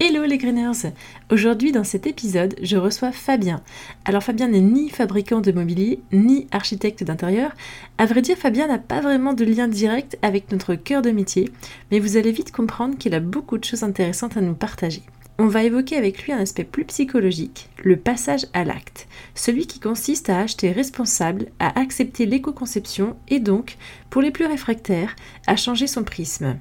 Hello 0.00 0.24
les 0.24 0.38
Greeners 0.38 0.92
Aujourd'hui 1.30 1.70
dans 1.70 1.84
cet 1.84 2.08
épisode, 2.08 2.56
je 2.60 2.76
reçois 2.76 3.12
Fabien. 3.12 3.62
Alors 4.04 4.24
Fabien 4.24 4.48
n'est 4.48 4.60
ni 4.60 4.90
fabricant 4.90 5.40
de 5.40 5.52
mobilier, 5.52 6.00
ni 6.12 6.48
architecte 6.50 7.04
d'intérieur. 7.04 7.52
À 7.96 8.04
vrai 8.04 8.20
dire, 8.20 8.36
Fabien 8.36 8.66
n'a 8.66 8.78
pas 8.78 9.00
vraiment 9.00 9.34
de 9.34 9.44
lien 9.44 9.68
direct 9.68 10.18
avec 10.20 10.50
notre 10.50 10.74
cœur 10.74 11.00
de 11.00 11.12
métier, 11.12 11.48
mais 11.92 12.00
vous 12.00 12.16
allez 12.16 12.32
vite 12.32 12.50
comprendre 12.50 12.98
qu'il 12.98 13.14
a 13.14 13.20
beaucoup 13.20 13.56
de 13.56 13.64
choses 13.64 13.84
intéressantes 13.84 14.36
à 14.36 14.40
nous 14.40 14.54
partager. 14.54 15.02
On 15.38 15.46
va 15.46 15.62
évoquer 15.62 15.96
avec 15.96 16.24
lui 16.24 16.32
un 16.32 16.38
aspect 16.38 16.64
plus 16.64 16.84
psychologique, 16.84 17.70
le 17.84 17.96
passage 17.96 18.46
à 18.52 18.64
l'acte, 18.64 19.06
celui 19.36 19.68
qui 19.68 19.78
consiste 19.78 20.28
à 20.28 20.40
acheter 20.40 20.72
responsable, 20.72 21.46
à 21.60 21.78
accepter 21.78 22.26
l'éco-conception 22.26 23.16
et 23.28 23.38
donc, 23.38 23.76
pour 24.10 24.22
les 24.22 24.32
plus 24.32 24.46
réfractaires, 24.46 25.14
à 25.46 25.54
changer 25.54 25.86
son 25.86 26.02
prisme. 26.02 26.56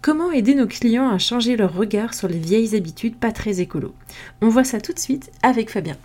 Comment 0.00 0.30
aider 0.30 0.54
nos 0.54 0.68
clients 0.68 1.10
à 1.10 1.18
changer 1.18 1.56
leur 1.56 1.74
regard 1.74 2.14
sur 2.14 2.28
les 2.28 2.38
vieilles 2.38 2.76
habitudes 2.76 3.16
pas 3.16 3.32
très 3.32 3.60
écolo? 3.60 3.92
On 4.40 4.48
voit 4.48 4.62
ça 4.62 4.80
tout 4.80 4.92
de 4.92 4.98
suite 4.98 5.32
avec 5.42 5.70
Fabien. 5.70 5.96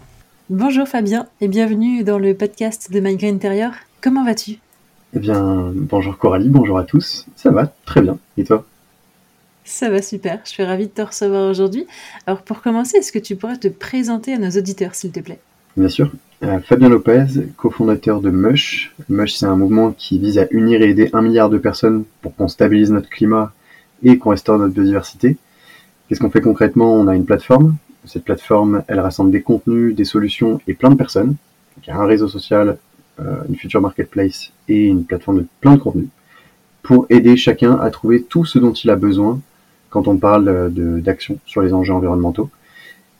Bonjour 0.49 0.87
Fabien 0.87 1.27
et 1.41 1.47
bienvenue 1.47 2.03
dans 2.03 2.17
le 2.17 2.33
podcast 2.33 2.91
de 2.91 2.99
My 2.99 3.15
Green 3.15 3.35
Interior. 3.35 3.71
Comment 4.01 4.25
vas-tu? 4.25 4.57
Eh 5.15 5.19
bien, 5.19 5.71
bonjour 5.75 6.17
Coralie, 6.17 6.49
bonjour 6.49 6.79
à 6.79 6.85
tous. 6.85 7.27
Ça 7.35 7.51
va 7.51 7.71
très 7.85 8.01
bien. 8.01 8.17
Et 8.35 8.43
toi? 8.43 8.65
Ça 9.63 9.91
va 9.91 10.01
super, 10.01 10.39
je 10.43 10.49
suis 10.49 10.63
ravie 10.63 10.87
de 10.87 10.91
te 10.91 11.03
recevoir 11.03 11.47
aujourd'hui. 11.47 11.85
Alors 12.25 12.41
pour 12.41 12.63
commencer, 12.63 12.97
est-ce 12.97 13.11
que 13.11 13.19
tu 13.19 13.35
pourrais 13.35 13.57
te 13.57 13.67
présenter 13.67 14.33
à 14.33 14.39
nos 14.39 14.49
auditeurs 14.49 14.95
s'il 14.95 15.11
te 15.11 15.19
plaît? 15.19 15.39
Bien 15.77 15.89
sûr. 15.89 16.11
Euh, 16.41 16.59
Fabien 16.61 16.89
Lopez, 16.89 17.25
cofondateur 17.57 18.21
de 18.21 18.31
Mush. 18.31 18.95
Mush, 19.07 19.35
c'est 19.35 19.45
un 19.45 19.55
mouvement 19.55 19.91
qui 19.91 20.17
vise 20.17 20.39
à 20.39 20.47
unir 20.49 20.81
et 20.81 20.89
aider 20.89 21.11
un 21.13 21.21
milliard 21.21 21.51
de 21.51 21.59
personnes 21.59 22.05
pour 22.23 22.35
qu'on 22.35 22.47
stabilise 22.47 22.89
notre 22.89 23.09
climat 23.09 23.53
et 24.01 24.17
qu'on 24.17 24.31
restaure 24.31 24.57
notre 24.57 24.73
biodiversité. 24.73 25.37
Qu'est-ce 26.07 26.19
qu'on 26.19 26.29
fait 26.29 26.41
concrètement? 26.41 26.93
On 26.93 27.07
a 27.07 27.15
une 27.15 27.25
plateforme. 27.25 27.75
Cette 28.05 28.23
plateforme, 28.25 28.83
elle 28.87 28.99
rassemble 28.99 29.31
des 29.31 29.41
contenus, 29.41 29.95
des 29.95 30.03
solutions 30.03 30.59
et 30.67 30.73
plein 30.73 30.89
de 30.89 30.95
personnes. 30.95 31.35
il 31.81 31.87
y 31.87 31.91
a 31.91 31.97
un 31.97 32.05
réseau 32.05 32.27
social, 32.27 32.77
euh, 33.19 33.37
une 33.47 33.55
future 33.55 33.81
marketplace 33.81 34.51
et 34.67 34.87
une 34.87 35.05
plateforme 35.05 35.39
de 35.39 35.45
plein 35.61 35.75
de 35.75 35.79
contenus 35.79 36.09
pour 36.81 37.05
aider 37.09 37.37
chacun 37.37 37.75
à 37.79 37.89
trouver 37.89 38.23
tout 38.23 38.43
ce 38.43 38.59
dont 38.59 38.73
il 38.73 38.89
a 38.89 38.97
besoin 38.97 39.39
quand 39.89 40.07
on 40.07 40.17
parle 40.17 40.71
d'action 41.01 41.37
sur 41.45 41.61
les 41.61 41.73
enjeux 41.73 41.93
environnementaux. 41.93 42.49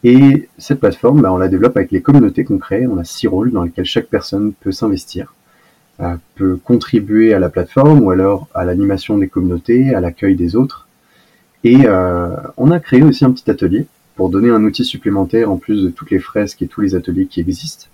Et 0.04 0.50
cette 0.58 0.82
plateforme, 0.82 1.22
bah, 1.22 1.32
on 1.32 1.38
la 1.38 1.48
développe 1.48 1.78
avec 1.78 1.92
les 1.92 2.02
communautés 2.02 2.44
qu'on 2.44 2.58
crée. 2.58 2.88
On 2.88 2.98
a 2.98 3.06
six 3.06 3.28
rôles 3.28 3.52
dans 3.52 3.64
lesquels 3.64 3.86
chaque 3.86 4.08
personne 4.08 4.54
peut 4.54 4.74
s'investir 4.74 5.34
peut 6.36 6.58
contribuer 6.58 7.34
à 7.34 7.40
la 7.40 7.50
plateforme 7.50 8.02
ou 8.02 8.12
alors 8.12 8.48
à 8.54 8.66
l'animation 8.66 9.18
des 9.18 9.28
communautés, 9.28 9.94
à 9.94 10.02
l'accueil 10.02 10.36
des 10.36 10.56
autres. 10.56 10.88
Et 11.64 11.86
euh, 11.86 12.36
on 12.58 12.72
a 12.72 12.80
créé 12.80 13.04
aussi 13.04 13.24
un 13.26 13.32
petit 13.32 13.50
atelier 13.50 13.86
pour 14.16 14.30
donner 14.30 14.50
un 14.50 14.64
outil 14.64 14.86
supplémentaire 14.86 15.52
en 15.52 15.58
plus 15.58 15.84
de 15.84 15.90
toutes 15.90 16.12
les 16.12 16.20
fresques 16.20 16.62
et 16.62 16.68
tous 16.68 16.82
les 16.82 16.96
ateliers 16.96 17.26
qui 17.26 17.40
existent, 17.40 17.88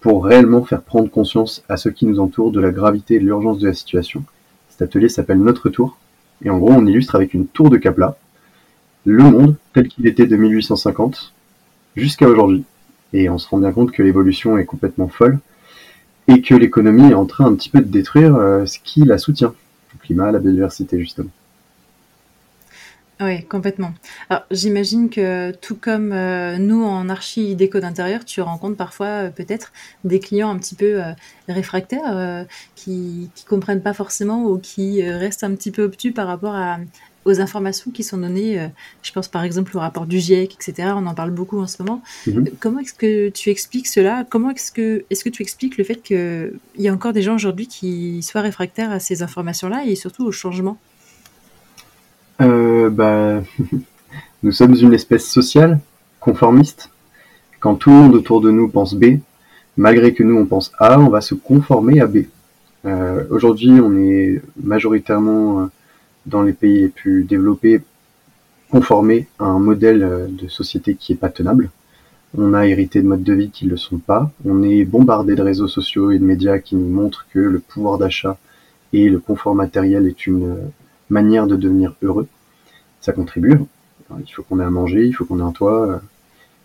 pour 0.00 0.24
réellement 0.24 0.64
faire 0.64 0.82
prendre 0.82 1.10
conscience 1.10 1.64
à 1.68 1.76
ceux 1.76 1.90
qui 1.90 2.06
nous 2.06 2.20
entourent 2.20 2.52
de 2.52 2.60
la 2.60 2.70
gravité 2.70 3.14
et 3.14 3.18
de 3.18 3.24
l'urgence 3.24 3.58
de 3.58 3.66
la 3.66 3.74
situation. 3.74 4.22
Cet 4.68 4.82
atelier 4.82 5.08
s'appelle 5.08 5.38
Notre 5.38 5.70
Tour, 5.70 5.98
et 6.44 6.50
en 6.50 6.58
gros 6.58 6.72
on 6.72 6.86
illustre 6.86 7.14
avec 7.14 7.34
une 7.34 7.46
tour 7.46 7.70
de 7.70 7.78
Capla 7.78 8.16
le 9.06 9.22
monde 9.22 9.54
tel 9.72 9.88
qu'il 9.88 10.06
était 10.06 10.26
de 10.26 10.36
1850 10.36 11.32
jusqu'à 11.94 12.28
aujourd'hui. 12.28 12.64
Et 13.12 13.30
on 13.30 13.38
se 13.38 13.48
rend 13.48 13.58
bien 13.58 13.72
compte 13.72 13.92
que 13.92 14.02
l'évolution 14.02 14.58
est 14.58 14.64
complètement 14.64 15.08
folle, 15.08 15.38
et 16.28 16.42
que 16.42 16.54
l'économie 16.54 17.10
est 17.10 17.14
en 17.14 17.26
train 17.26 17.46
un 17.46 17.54
petit 17.54 17.68
peu 17.68 17.80
de 17.80 17.90
détruire 17.90 18.36
euh, 18.36 18.66
ce 18.66 18.78
qui 18.82 19.00
la 19.04 19.18
soutient, 19.18 19.54
le 19.94 19.98
climat, 20.00 20.32
la 20.32 20.38
biodiversité 20.38 20.98
justement. 20.98 21.30
Oui, 23.18 23.44
complètement. 23.44 23.94
Alors, 24.28 24.42
j'imagine 24.50 25.08
que 25.08 25.50
tout 25.52 25.74
comme 25.74 26.12
euh, 26.12 26.58
nous 26.58 26.84
en 26.84 27.08
archi 27.08 27.54
déco 27.54 27.80
d'intérieur, 27.80 28.26
tu 28.26 28.42
rencontres 28.42 28.76
parfois 28.76 29.06
euh, 29.06 29.30
peut-être 29.30 29.72
des 30.04 30.20
clients 30.20 30.50
un 30.50 30.58
petit 30.58 30.74
peu 30.74 31.00
réfractaires 31.48 32.46
qui 32.74 33.30
qui 33.34 33.44
comprennent 33.46 33.82
pas 33.82 33.94
forcément 33.94 34.44
ou 34.44 34.58
qui 34.58 35.02
restent 35.02 35.44
un 35.44 35.54
petit 35.54 35.70
peu 35.70 35.84
obtus 35.84 36.12
par 36.12 36.26
rapport 36.26 36.54
à, 36.54 36.78
aux 37.26 37.40
informations 37.40 37.90
qui 37.90 38.02
sont 38.04 38.16
données. 38.16 38.58
Euh, 38.58 38.68
je 39.02 39.12
pense 39.12 39.28
par 39.28 39.42
exemple 39.42 39.76
au 39.76 39.80
rapport 39.80 40.06
du 40.06 40.18
GIEC, 40.18 40.54
etc. 40.54 40.92
On 40.94 41.06
en 41.06 41.14
parle 41.14 41.32
beaucoup 41.32 41.60
en 41.60 41.66
ce 41.66 41.82
moment. 41.82 42.02
Mhm. 42.26 42.38
Euh, 42.38 42.50
comment 42.60 42.78
est-ce 42.78 42.94
que 42.94 43.28
tu 43.28 43.50
expliques 43.50 43.88
cela? 43.88 44.24
Comment 44.30 44.50
est-ce 44.50 44.72
que, 44.72 45.04
est-ce 45.10 45.24
que 45.24 45.28
tu 45.28 45.42
expliques 45.42 45.76
le 45.76 45.84
fait 45.84 45.96
qu'il 45.96 46.52
y 46.78 46.88
a 46.88 46.92
encore 46.92 47.12
des 47.12 47.22
gens 47.22 47.34
aujourd'hui 47.34 47.66
qui 47.66 48.22
soient 48.22 48.40
réfractaires 48.40 48.92
à 48.92 49.00
ces 49.00 49.22
informations-là 49.22 49.84
et 49.84 49.96
surtout 49.96 50.24
au 50.24 50.32
changement? 50.32 50.78
Euh, 52.40 52.88
bah, 52.88 53.42
Nous 54.42 54.52
sommes 54.52 54.74
une 54.74 54.94
espèce 54.94 55.28
sociale, 55.28 55.80
conformiste. 56.20 56.90
Quand 57.58 57.74
tout 57.74 57.90
le 57.90 57.96
monde 57.96 58.14
autour 58.14 58.40
de 58.40 58.50
nous 58.50 58.68
pense 58.68 58.94
B, 58.94 59.18
malgré 59.76 60.14
que 60.14 60.22
nous 60.22 60.36
on 60.36 60.46
pense 60.46 60.70
A, 60.78 61.00
on 61.00 61.08
va 61.08 61.20
se 61.20 61.34
conformer 61.34 62.00
à 62.00 62.06
B. 62.06 62.26
Aujourd'hui, 63.30 63.72
on 63.80 63.96
est 63.98 64.40
majoritairement 64.62 65.68
dans 66.26 66.42
les 66.42 66.52
pays 66.52 66.80
les 66.80 66.88
plus 66.88 67.24
développés 67.24 67.82
conformer 68.70 69.28
à 69.38 69.44
un 69.44 69.58
modèle 69.58 70.02
euh, 70.02 70.26
de 70.28 70.48
société 70.48 70.94
qui 70.94 71.12
est 71.12 71.16
pas 71.16 71.28
tenable. 71.28 71.70
On 72.36 72.52
a 72.52 72.66
hérité 72.66 73.00
de 73.00 73.06
modes 73.06 73.22
de 73.22 73.32
vie 73.32 73.50
qui 73.50 73.64
ne 73.64 73.70
le 73.70 73.76
sont 73.76 73.98
pas. 73.98 74.30
On 74.44 74.62
est 74.62 74.84
bombardé 74.84 75.34
de 75.34 75.42
réseaux 75.42 75.68
sociaux 75.68 76.10
et 76.10 76.18
de 76.18 76.24
médias 76.24 76.58
qui 76.58 76.76
nous 76.76 76.88
montrent 76.88 77.26
que 77.32 77.38
le 77.38 77.60
pouvoir 77.60 77.98
d'achat 77.98 78.36
et 78.92 79.08
le 79.08 79.18
confort 79.18 79.54
matériel 79.54 80.06
est 80.06 80.26
une 80.26 80.50
euh, 80.50 80.56
manière 81.10 81.46
de 81.46 81.56
devenir 81.56 81.94
heureux. 82.02 82.26
Ça 83.00 83.12
contribue. 83.12 83.60
il 84.18 84.30
faut 84.32 84.42
qu'on 84.42 84.60
ait 84.60 84.64
à 84.64 84.70
manger, 84.70 85.06
il 85.06 85.12
faut 85.12 85.24
qu'on 85.24 85.38
ait 85.38 85.42
un 85.42 85.52
toit. 85.52 85.88
Euh. 85.88 85.98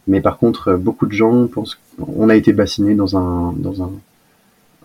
Mais 0.08 0.22
par 0.22 0.38
contre, 0.38 0.74
beaucoup 0.74 1.06
de 1.06 1.12
gens 1.12 1.48
pensent 1.48 1.80
qu'on 1.98 2.30
a 2.30 2.36
été 2.36 2.52
bassiné 2.54 2.96
dans 2.96 3.16
un, 3.16 3.54
dans 3.54 3.84
un, 3.84 3.92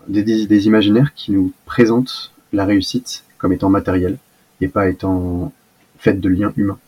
des, 0.07 0.45
des 0.45 0.67
imaginaires 0.67 1.13
qui 1.15 1.31
nous 1.31 1.51
présentent 1.65 2.31
la 2.53 2.65
réussite 2.65 3.23
comme 3.39 3.51
étant 3.51 3.69
matérielle 3.69 4.19
et 4.61 4.67
pas 4.67 4.89
étant 4.89 5.51
faite 5.99 6.19
de 6.19 6.29
liens 6.29 6.53
humains. 6.57 6.79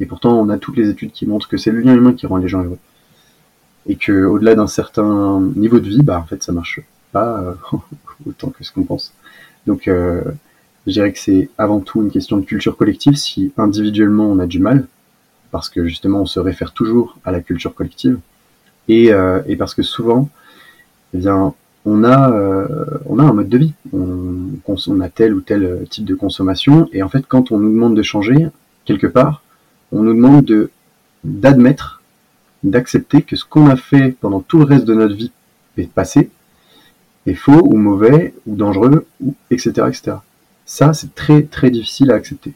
Et 0.00 0.06
pourtant, 0.06 0.38
on 0.38 0.48
a 0.48 0.58
toutes 0.58 0.76
les 0.76 0.88
études 0.88 1.12
qui 1.12 1.26
montrent 1.26 1.48
que 1.48 1.56
c'est 1.56 1.70
le 1.70 1.80
lien 1.80 1.94
humain 1.94 2.12
qui 2.12 2.26
rend 2.26 2.36
les 2.36 2.48
gens 2.48 2.62
heureux. 2.62 2.78
Et 3.86 3.96
que 3.96 4.24
au-delà 4.24 4.54
d'un 4.54 4.66
certain 4.66 5.40
niveau 5.54 5.78
de 5.78 5.88
vie, 5.88 6.02
bah 6.02 6.18
en 6.18 6.24
fait, 6.24 6.42
ça 6.42 6.52
marche 6.52 6.80
pas 7.12 7.40
euh, 7.40 7.54
autant 8.26 8.50
que 8.50 8.64
ce 8.64 8.72
qu'on 8.72 8.84
pense. 8.84 9.12
Donc, 9.66 9.88
euh, 9.88 10.22
je 10.86 10.92
dirais 10.92 11.12
que 11.12 11.18
c'est 11.18 11.48
avant 11.58 11.80
tout 11.80 12.02
une 12.02 12.10
question 12.10 12.36
de 12.36 12.44
culture 12.44 12.76
collective. 12.76 13.14
Si 13.16 13.52
individuellement 13.56 14.26
on 14.26 14.38
a 14.38 14.46
du 14.46 14.58
mal, 14.58 14.86
parce 15.50 15.68
que 15.68 15.86
justement 15.86 16.20
on 16.20 16.26
se 16.26 16.40
réfère 16.40 16.72
toujours 16.72 17.16
à 17.24 17.32
la 17.32 17.40
culture 17.40 17.74
collective, 17.74 18.18
et, 18.88 19.12
euh, 19.12 19.42
et 19.46 19.56
parce 19.56 19.74
que 19.74 19.82
souvent, 19.82 20.28
eh 21.14 21.18
bien, 21.18 21.54
on 21.86 22.02
a, 22.02 22.30
euh, 22.32 22.84
on 23.06 23.18
a 23.18 23.22
un 23.22 23.32
mode 23.32 23.48
de 23.48 23.58
vie. 23.58 23.72
On, 23.92 25.00
a 25.00 25.08
tel 25.08 25.32
ou 25.34 25.40
tel 25.40 25.86
type 25.88 26.04
de 26.04 26.14
consommation. 26.14 26.88
Et 26.92 27.02
en 27.02 27.08
fait, 27.08 27.24
quand 27.26 27.52
on 27.52 27.58
nous 27.58 27.70
demande 27.70 27.96
de 27.96 28.02
changer, 28.02 28.48
quelque 28.84 29.06
part, 29.06 29.42
on 29.92 30.02
nous 30.02 30.14
demande 30.14 30.44
de 30.44 30.70
d'admettre, 31.24 32.02
d'accepter 32.62 33.22
que 33.22 33.36
ce 33.36 33.44
qu'on 33.44 33.68
a 33.68 33.76
fait 33.76 34.16
pendant 34.20 34.40
tout 34.40 34.58
le 34.58 34.64
reste 34.64 34.84
de 34.84 34.94
notre 34.94 35.14
vie 35.14 35.32
est 35.76 35.90
passé, 35.90 36.30
est 37.26 37.34
faux 37.34 37.62
ou 37.64 37.76
mauvais 37.76 38.34
ou 38.46 38.54
dangereux, 38.54 39.06
etc. 39.50 39.72
Ça, 40.64 40.92
c'est 40.92 41.14
très 41.14 41.42
très 41.42 41.70
difficile 41.70 42.10
à 42.10 42.14
accepter. 42.14 42.52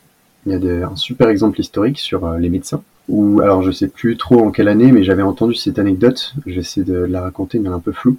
Il 0.46 0.52
y 0.52 0.70
a 0.70 0.88
un 0.88 0.96
super 0.96 1.28
exemple 1.28 1.60
historique 1.60 1.98
sur 1.98 2.24
euh, 2.24 2.38
les 2.38 2.48
médecins, 2.48 2.82
alors 3.42 3.62
je 3.62 3.70
sais 3.70 3.88
plus 3.88 4.16
trop 4.16 4.40
en 4.40 4.50
quelle 4.50 4.68
année, 4.68 4.92
mais 4.92 5.02
j'avais 5.02 5.22
entendu 5.22 5.54
cette 5.54 5.78
anecdote, 5.78 6.34
j'essaie 6.46 6.82
de 6.82 6.94
la 6.94 7.20
raconter, 7.22 7.58
mais 7.58 7.66
elle 7.66 7.72
est 7.72 7.76
un 7.76 7.80
peu 7.80 7.92
floue. 7.92 8.16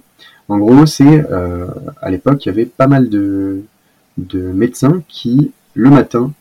En 0.48 0.58
gros, 0.58 0.86
c'est 0.86 1.24
euh, 1.30 1.66
à 2.00 2.10
l'époque, 2.10 2.44
il 2.44 2.48
y 2.48 2.52
avait 2.52 2.66
pas 2.66 2.86
mal 2.86 3.08
de, 3.08 3.62
médecins 4.32 5.02
qui, 5.08 5.52
le 5.74 5.90
matin, 5.90 6.32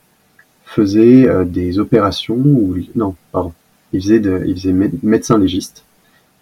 faisaient 0.66 1.28
euh, 1.28 1.46
des 1.46 1.80
opérations, 1.80 2.36
ou 2.36 2.76
non, 2.96 3.16
pardon, 3.32 3.54
ils 3.94 4.02
faisaient, 4.02 4.22
ils 4.46 4.92
médecins 5.04 5.38
légistes. 5.38 5.84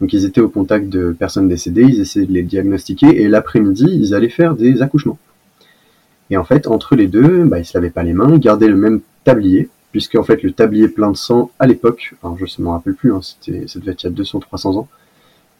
Donc 0.01 0.13
ils 0.13 0.25
étaient 0.25 0.41
au 0.41 0.50
contact 0.50 0.88
de 0.88 1.12
personnes 1.12 1.50
décédées, 1.50 1.83
ils 1.83 2.00
essayaient 2.00 2.25
de 2.25 2.33
les 2.33 2.44
diagnostiquer, 2.44 3.21
et 3.21 3.27
l'après-midi, 3.27 3.85
ils 3.88 4.13
allaient 4.13 4.29
faire 4.29 4.55
des 4.55 4.81
accouchements. 4.81 5.19
Et 6.29 6.38
en 6.38 6.44
fait, 6.44 6.67
entre 6.67 6.95
les 6.95 7.07
deux, 7.07 7.44
bah, 7.44 7.59
ils 7.59 7.65
se 7.65 7.77
lavaient 7.77 7.89
pas 7.89 8.03
les 8.03 8.13
mains, 8.13 8.33
ils 8.33 8.39
gardaient 8.39 8.67
le 8.67 8.77
même 8.77 9.01
tablier, 9.23 9.69
puisque 9.91 10.15
en 10.15 10.24
fait 10.24 10.44
le 10.44 10.51
tablier 10.51 10.88
plein 10.88 11.12
de 11.12 11.18
sang 11.18 11.51
à 11.59 11.68
l'époque, 11.68 12.13
alors 12.24 12.38
je 12.38 12.45
ne 12.59 12.65
me 12.65 12.69
rappelle 12.69 12.94
plus, 12.94 13.13
hein, 13.13 13.21
c'était, 13.21 13.68
ça 13.68 13.80
devait 13.80 13.91
être 13.91 14.03
il 14.03 14.12
y 14.12 14.13
a 14.13 14.24
200-300 14.24 14.77
ans, 14.77 14.88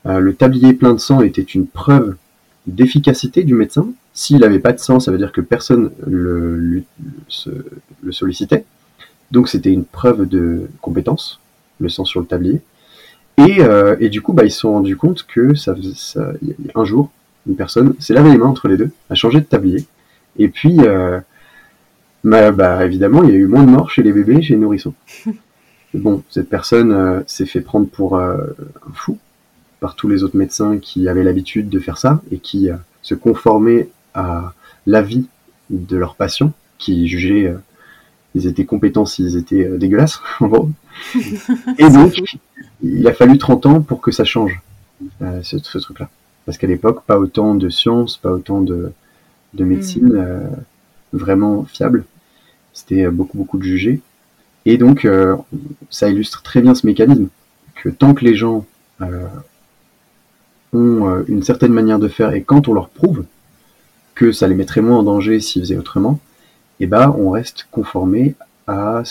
euh, 0.06 0.20
le 0.20 0.34
tablier 0.34 0.74
plein 0.74 0.94
de 0.94 1.00
sang 1.00 1.22
était 1.22 1.42
une 1.42 1.68
preuve 1.68 2.16
d'efficacité 2.68 3.44
du 3.44 3.54
médecin. 3.54 3.88
S'il 4.14 4.40
n'avait 4.40 4.60
pas 4.60 4.74
de 4.74 4.80
sang, 4.80 5.00
ça 5.00 5.12
veut 5.12 5.18
dire 5.18 5.32
que 5.32 5.42
personne 5.42 5.92
le, 6.06 6.84
le, 8.04 8.12
sollicitait. 8.12 8.66
Donc 9.32 9.50
c'était 9.50 9.72
une 9.72 9.86
preuve 9.86 10.28
de 10.28 10.68
compétence, 10.82 11.40
le 11.80 11.90
sang 11.90 12.06
sur 12.06 12.20
le 12.20 12.26
tablier. 12.26 12.62
Et, 13.38 13.62
euh, 13.62 13.96
du 14.10 14.22
coup, 14.22 14.34
bah, 14.34 14.44
ils 14.44 14.52
se 14.52 14.60
sont 14.60 14.74
rendus 14.74 14.98
compte 14.98 15.24
que 15.24 15.56
ça, 15.56 15.76
ça, 15.96 16.34
un 16.76 16.86
jour, 16.86 17.10
une 17.48 17.56
personne 17.56 17.96
s'est 18.00 18.14
lavé 18.14 18.32
les 18.32 18.38
mains 18.38 18.48
entre 18.48 18.68
les 18.68 18.76
deux, 18.78 18.92
a 19.10 19.16
changé 19.16 19.40
de 19.40 19.46
tablier. 19.46 19.86
Et 20.38 20.50
puis, 20.50 20.78
euh, 20.80 21.20
bah, 22.24 22.52
bah, 22.52 22.86
évidemment, 22.86 23.24
il 23.24 23.30
y 23.30 23.34
a 23.34 23.36
eu 23.36 23.48
moins 23.48 23.64
de 23.64 23.70
morts 23.70 23.90
chez 23.90 24.04
les 24.04 24.12
bébés, 24.12 24.42
chez 24.42 24.54
les 24.54 24.60
nourrissons. 24.60 24.94
bon, 25.94 26.24
cette 26.30 26.50
personne 26.50 27.24
s'est 27.28 27.46
fait 27.46 27.62
prendre 27.62 27.88
pour 27.88 28.18
un 28.18 28.38
fou 28.94 29.18
par 29.80 29.96
tous 29.96 30.10
les 30.10 30.24
autres 30.24 30.38
médecins 30.38 30.78
qui 30.78 31.08
avaient 31.08 31.24
l'habitude 31.24 31.70
de 31.70 31.80
faire 31.80 31.98
ça 31.98 32.22
et 32.32 32.40
qui 32.40 32.70
se 33.02 33.16
conformaient 33.16 33.90
à 34.14 34.54
l'avis 34.86 35.28
de 35.70 35.96
leurs 35.98 36.16
patients 36.16 36.52
qui 36.78 37.08
jugeaient 37.08 37.54
ils 38.36 38.46
étaient 38.46 38.66
compétents 38.66 39.06
s'ils 39.06 39.38
étaient 39.38 39.70
dégueulasses 39.78 40.22
en 40.40 40.48
gros. 40.48 40.70
et 41.78 41.90
donc 41.90 42.14
il 42.84 43.08
a 43.08 43.14
fallu 43.14 43.38
30 43.38 43.66
ans 43.66 43.82
pour 43.82 44.02
que 44.02 44.12
ça 44.12 44.26
change 44.26 44.62
ce, 45.22 45.58
ce 45.58 45.78
truc-là 45.78 46.10
parce 46.46 46.58
qu'à 46.58 46.68
l'époque 46.68 47.04
pas 47.06 47.20
autant 47.20 47.56
de 47.56 47.70
sciences, 47.70 48.18
pas 48.18 48.32
autant 48.32 48.62
de, 48.62 48.92
de 49.54 49.64
médecine. 49.64 50.50
Vraiment 51.14 51.64
fiable. 51.66 52.06
C'était 52.74 53.08
beaucoup 53.08 53.38
beaucoup 53.38 53.58
de 53.58 53.64
jugés 53.64 54.02
et 54.66 54.78
donc, 54.78 55.06
euh, 55.06 55.36
ça 55.90 56.10
illustre 56.10 56.42
très 56.42 56.62
bien 56.62 56.76
ce 56.76 56.86
mécanisme, 56.86 57.30
que 57.76 57.90
tant 57.90 58.14
que 58.14 58.26
les 58.26 58.36
gens 58.36 58.66
euh, 59.02 59.26
ont 60.74 61.10
euh, 61.10 61.24
une 61.28 61.44
certaine 61.44 61.74
manière 61.74 62.00
de 62.00 62.08
faire, 62.08 62.34
et 62.34 62.44
quand 62.44 62.68
on 62.68 62.74
leur 62.74 62.90
prouve 62.90 63.26
que 64.16 64.32
ça 64.32 64.48
les 64.48 64.56
mettrait 64.56 64.82
moins 64.82 64.98
en 64.98 65.04
danger 65.04 65.40
s'ils 65.40 65.62
faisaient 65.62 65.78
autrement, 65.78 66.20
eh 66.80 66.88
ben, 66.88 67.16
on 67.18 67.32
reste 67.32 67.68
conformé 67.72 68.36
à 68.68 69.02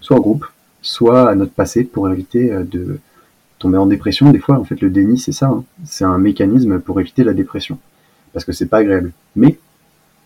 soit 0.00 0.16
au 0.16 0.20
groupe, 0.20 0.46
soit 0.82 1.30
à 1.30 1.34
notre 1.34 1.52
passé 1.52 1.84
pour 1.84 2.10
éviter 2.10 2.50
de 2.64 2.98
tomber 3.58 3.78
en 3.78 3.86
dépression. 3.86 4.30
Des 4.30 4.38
fois, 4.38 4.58
en 4.58 4.64
fait, 4.64 4.80
le 4.80 4.90
déni, 4.90 5.18
c'est 5.18 5.32
ça. 5.32 5.46
Hein. 5.46 5.64
C'est 5.84 6.04
un 6.04 6.18
mécanisme 6.18 6.80
pour 6.80 7.00
éviter 7.00 7.24
la 7.24 7.34
dépression. 7.34 7.78
Parce 8.32 8.44
que 8.44 8.52
c'est 8.52 8.66
pas 8.66 8.78
agréable. 8.78 9.12
Mais, 9.36 9.58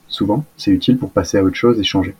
souvent, 0.08 0.44
c'est 0.56 0.70
utile 0.70 0.98
pour 0.98 1.10
passer 1.10 1.38
à 1.38 1.42
autre 1.42 1.56
chose 1.56 1.78
et 1.78 1.84
changer 1.84 2.14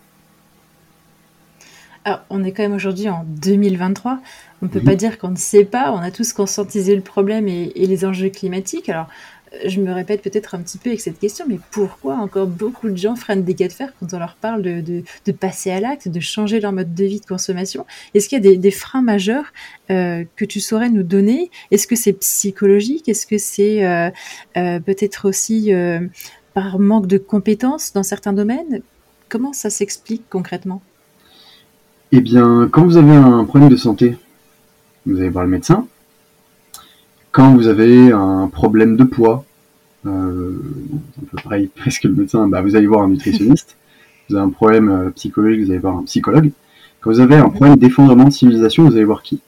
on 2.30 2.44
est 2.44 2.52
quand 2.52 2.62
même 2.62 2.74
aujourd'hui 2.74 3.08
en 3.08 3.24
2023. 3.26 4.20
On 4.62 4.66
ne 4.66 4.70
peut 4.70 4.80
pas 4.80 4.94
dire 4.94 5.18
qu'on 5.18 5.30
ne 5.30 5.36
sait 5.36 5.64
pas. 5.64 5.92
On 5.92 5.98
a 5.98 6.10
tous 6.10 6.32
conscientisé 6.32 6.94
le 6.94 7.02
problème 7.02 7.48
et, 7.48 7.72
les 7.74 8.04
enjeux 8.04 8.28
climatiques. 8.28 8.88
Alors, 8.88 9.06
euh, 9.54 9.68
je 9.68 9.80
me 9.80 9.92
répète 9.92 10.22
peut-être 10.22 10.54
un 10.54 10.60
petit 10.60 10.78
peu 10.78 10.90
avec 10.90 11.00
cette 11.00 11.18
question, 11.18 11.46
mais 11.48 11.58
pourquoi 11.70 12.16
encore 12.16 12.46
beaucoup 12.46 12.88
de 12.88 12.96
gens 12.96 13.16
freinent 13.16 13.44
des 13.44 13.54
cas 13.54 13.68
de 13.68 13.72
fer 13.72 13.92
quand 13.98 14.12
on 14.12 14.18
leur 14.18 14.36
parle 14.36 14.62
de, 14.62 15.02
passer 15.32 15.70
à 15.70 15.80
l'acte, 15.80 16.08
de 16.08 16.20
changer 16.20 16.60
leur 16.60 16.72
mode 16.72 16.94
de 16.94 17.04
vie 17.04 17.20
de 17.20 17.26
consommation? 17.26 17.86
Est-ce 18.14 18.28
qu'il 18.28 18.44
y 18.44 18.48
a 18.48 18.56
des, 18.56 18.70
freins 18.70 19.02
majeurs 19.02 19.52
euh, 19.90 20.24
que 20.36 20.44
tu 20.44 20.60
saurais 20.60 20.90
nous 20.90 21.04
donner? 21.04 21.50
Est-ce 21.70 21.86
que 21.86 21.96
c'est 21.96 22.14
psychologique? 22.14 23.08
Est-ce 23.08 23.26
que 23.26 23.38
c'est 23.38 23.86
euh, 23.86 24.10
peut-être 24.54 25.28
aussi 25.28 25.72
manque 26.78 27.06
de 27.06 27.18
compétences 27.18 27.92
dans 27.92 28.02
certains 28.02 28.32
domaines? 28.32 28.82
Comment 29.28 29.52
ça 29.52 29.70
s'explique 29.70 30.24
concrètement? 30.30 30.82
Eh 32.12 32.20
bien, 32.20 32.68
quand 32.70 32.84
vous 32.84 32.96
avez 32.96 33.14
un 33.14 33.44
problème 33.44 33.68
de 33.68 33.76
santé, 33.76 34.16
vous 35.06 35.18
allez 35.18 35.28
voir 35.28 35.44
le 35.44 35.50
médecin. 35.50 35.86
Quand 37.32 37.54
vous 37.54 37.68
avez 37.68 38.12
un 38.12 38.48
problème 38.48 38.96
de 38.96 39.04
poids, 39.04 39.44
euh, 40.06 40.58
un 41.22 41.26
peu 41.30 41.42
pareil 41.42 41.68
presque 41.76 42.04
le 42.04 42.14
médecin, 42.14 42.48
bah, 42.48 42.62
vous 42.62 42.76
allez 42.76 42.86
voir 42.86 43.02
un 43.02 43.08
nutritionniste. 43.08 43.76
Vous 44.28 44.36
avez 44.36 44.44
un 44.44 44.50
problème 44.50 44.88
euh, 44.88 45.10
psychologique, 45.10 45.64
vous 45.64 45.70
allez 45.70 45.80
voir 45.80 45.96
un 45.96 46.04
psychologue. 46.04 46.50
Quand 47.00 47.10
vous 47.10 47.20
avez 47.20 47.36
un 47.36 47.50
problème 47.50 47.76
d'effondrement 47.76 48.24
de 48.24 48.32
civilisation, 48.32 48.84
vous 48.84 48.92
allez 48.92 49.04
voir 49.04 49.22
qui? 49.22 49.40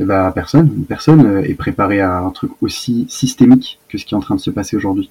Eh 0.00 0.04
ben, 0.04 0.30
personne. 0.30 0.84
Personne 0.88 1.26
euh, 1.26 1.42
est 1.42 1.54
préparé 1.54 2.00
à 2.00 2.18
un 2.18 2.30
truc 2.30 2.52
aussi 2.60 3.06
systémique 3.08 3.80
que 3.88 3.98
ce 3.98 4.04
qui 4.04 4.14
est 4.14 4.16
en 4.16 4.20
train 4.20 4.36
de 4.36 4.40
se 4.40 4.50
passer 4.50 4.76
aujourd'hui. 4.76 5.10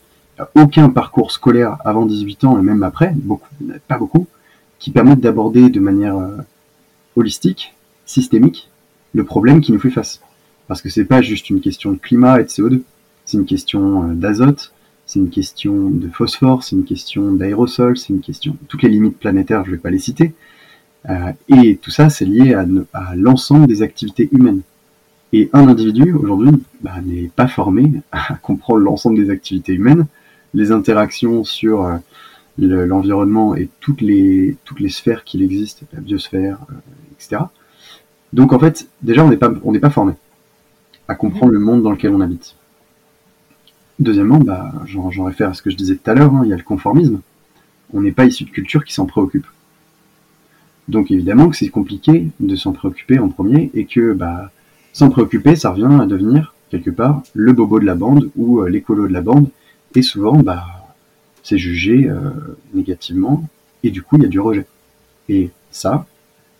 Aucun 0.56 0.90
parcours 0.90 1.32
scolaire 1.32 1.78
avant 1.84 2.06
18 2.06 2.44
ans 2.44 2.60
et 2.60 2.62
même 2.62 2.84
après, 2.84 3.12
beaucoup, 3.16 3.50
pas 3.88 3.98
beaucoup, 3.98 4.28
qui 4.78 4.92
permettent 4.92 5.20
d'aborder 5.20 5.70
de 5.70 5.80
manière 5.80 6.16
euh, 6.16 6.38
holistique, 7.16 7.74
systémique, 8.06 8.70
le 9.14 9.24
problème 9.24 9.62
qui 9.62 9.72
nous 9.72 9.80
fait 9.80 9.90
face. 9.90 10.22
Parce 10.68 10.82
que 10.82 10.90
c'est 10.90 11.06
pas 11.06 11.22
juste 11.22 11.50
une 11.50 11.60
question 11.60 11.92
de 11.92 11.98
climat 11.98 12.40
et 12.40 12.44
de 12.44 12.50
CO2, 12.50 12.82
c'est 13.26 13.38
une 13.38 13.46
question 13.46 14.04
euh, 14.04 14.14
d'azote, 14.14 14.74
c'est 15.08 15.20
une 15.20 15.32
question 15.32 15.90
de 15.90 16.08
phosphore, 16.08 16.64
c'est 16.64 16.76
une 16.76 16.86
question 16.86 17.32
d'aérosol, 17.32 17.98
c'est 17.98 18.14
une 18.14 18.22
question 18.22 18.56
toutes 18.68 18.84
les 18.84 18.90
limites 18.90 19.18
planétaires, 19.18 19.66
je 19.66 19.72
vais 19.72 19.78
pas 19.78 19.90
les 19.90 20.00
citer. 20.00 20.34
Et 21.48 21.78
tout 21.78 21.92
ça, 21.92 22.10
c'est 22.10 22.26
lié 22.26 22.54
à 22.54 23.16
l'ensemble 23.16 23.66
des 23.66 23.82
activités 23.82 24.28
humaines. 24.34 24.62
Et 25.34 25.50
un 25.54 25.68
individu 25.68 26.14
aujourd'hui 26.14 26.52
bah, 26.82 26.96
n'est 27.06 27.30
pas 27.36 27.48
formé 27.48 28.02
à 28.12 28.36
comprendre 28.42 28.82
l'ensemble 28.82 29.18
des 29.18 29.30
activités 29.30 29.74
humaines, 29.74 30.08
les 30.54 30.72
interactions 30.72 31.44
sur 31.44 32.00
l'environnement 32.58 33.56
et 33.56 33.70
toutes 33.80 34.02
les, 34.02 34.58
toutes 34.64 34.80
les 34.80 34.90
sphères 34.90 35.24
qu'il 35.24 35.44
existe, 35.44 35.84
la 35.94 36.00
biosphère, 36.00 36.60
euh, 36.72 36.76
etc. 37.14 37.44
Donc 38.34 38.54
en 38.54 38.60
fait, 38.60 38.88
déjà, 39.02 39.24
on 39.24 39.30
n'est 39.30 39.38
pas, 39.38 39.50
pas 39.50 39.90
formé 39.90 40.14
à 41.08 41.16
comprendre 41.16 41.54
le 41.54 41.60
monde 41.60 41.84
dans 41.84 41.92
lequel 41.92 42.12
on 42.12 42.22
habite. 42.22 42.56
Deuxièmement, 44.00 44.40
bah, 44.40 44.74
j'en 44.86 45.24
réfère 45.24 45.50
à 45.50 45.54
ce 45.54 45.62
que 45.62 45.70
je 45.70 45.76
disais 45.76 45.96
tout 45.96 46.10
à 46.10 46.14
l'heure, 46.14 46.34
hein, 46.34 46.42
il 46.44 46.50
y 46.50 46.54
a 46.54 46.58
le 46.58 46.64
conformisme. 46.64 47.22
On 47.94 48.02
n'est 48.02 48.12
pas 48.12 48.26
issu 48.26 48.44
de 48.44 48.50
culture 48.50 48.84
qui 48.84 48.94
s'en 48.94 49.06
préoccupe. 49.06 49.48
Donc 50.88 51.12
évidemment 51.12 51.50
que 51.50 51.56
c'est 51.56 51.70
compliqué 51.70 52.28
de 52.40 52.56
s'en 52.56 52.74
préoccuper 52.74 53.20
en 53.20 53.30
premier 53.30 53.72
et 53.74 53.86
que 53.86 54.14
bah, 54.14 54.52
s'en 54.98 55.12
préoccuper, 55.12 55.56
ça 55.56 55.70
revient 55.70 56.02
à 56.02 56.08
devenir 56.08 56.56
quelque 56.72 56.90
part 56.90 57.22
le 57.36 57.54
bobo 57.54 57.80
de 57.80 57.86
la 57.86 57.94
bande 57.94 58.32
ou 58.36 58.62
euh, 58.62 58.68
l'écolo 58.68 59.08
de 59.08 59.14
la 59.14 59.22
bande. 59.22 59.48
Et 59.94 60.02
souvent, 60.02 60.38
bah, 60.38 60.66
c'est 61.44 61.60
jugé 61.60 62.10
euh, 62.10 62.32
négativement, 62.74 63.48
et 63.84 63.92
du 63.92 64.02
coup 64.02 64.18
il 64.18 64.24
y 64.24 64.26
a 64.26 64.30
du 64.30 64.40
rejet. 64.40 64.66
Et 65.30 65.52
ça, 65.70 66.08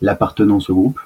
l'appartenance 0.00 0.70
au 0.70 0.74
groupe, 0.74 1.00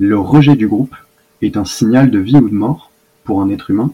le 0.00 0.18
rejet 0.18 0.56
du 0.56 0.66
groupe 0.66 0.94
est 1.40 1.56
un 1.56 1.64
signal 1.64 2.10
de 2.10 2.18
vie 2.18 2.36
ou 2.36 2.48
de 2.48 2.54
mort 2.54 2.90
pour 3.22 3.40
un 3.42 3.48
être 3.48 3.70
humain 3.70 3.92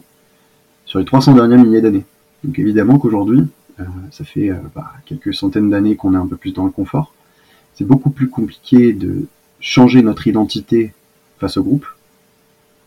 sur 0.85 0.97
les 0.97 1.05
300 1.05 1.35
derniers 1.35 1.57
milliers 1.57 1.81
d'années. 1.81 2.05
Donc 2.43 2.57
évidemment 2.57 2.97
qu'aujourd'hui, 2.97 3.43
euh, 3.79 3.83
ça 4.09 4.23
fait 4.25 4.51
bah, 4.73 4.93
quelques 5.05 5.35
centaines 5.35 5.69
d'années 5.69 5.95
qu'on 5.95 6.15
est 6.15 6.17
un 6.17 6.25
peu 6.25 6.37
plus 6.37 6.53
dans 6.53 6.65
le 6.65 6.71
confort. 6.71 7.13
C'est 7.75 7.85
beaucoup 7.85 8.09
plus 8.09 8.29
compliqué 8.29 8.93
de 8.93 9.27
changer 9.59 10.01
notre 10.01 10.25
identité 10.25 10.93
face 11.37 11.57
au 11.57 11.63
groupe 11.63 11.85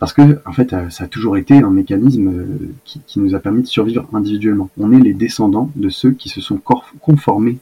parce 0.00 0.14
que 0.14 0.40
en 0.46 0.52
fait, 0.52 0.72
euh, 0.72 0.88
ça 0.88 1.04
a 1.04 1.06
toujours 1.06 1.36
été 1.36 1.58
un 1.58 1.70
mécanisme 1.70 2.28
euh, 2.28 2.72
qui, 2.84 3.20
nous 3.20 3.34
a 3.34 3.38
permis 3.38 3.60
de 3.60 3.66
survivre 3.66 4.08
individuellement. 4.14 4.70
On 4.78 4.92
est 4.92 4.98
les 4.98 5.12
descendants 5.12 5.70
de 5.76 5.90
ceux 5.90 6.12
qui 6.12 6.30
se 6.30 6.40
sont 6.40 6.58
conformés 6.58 7.58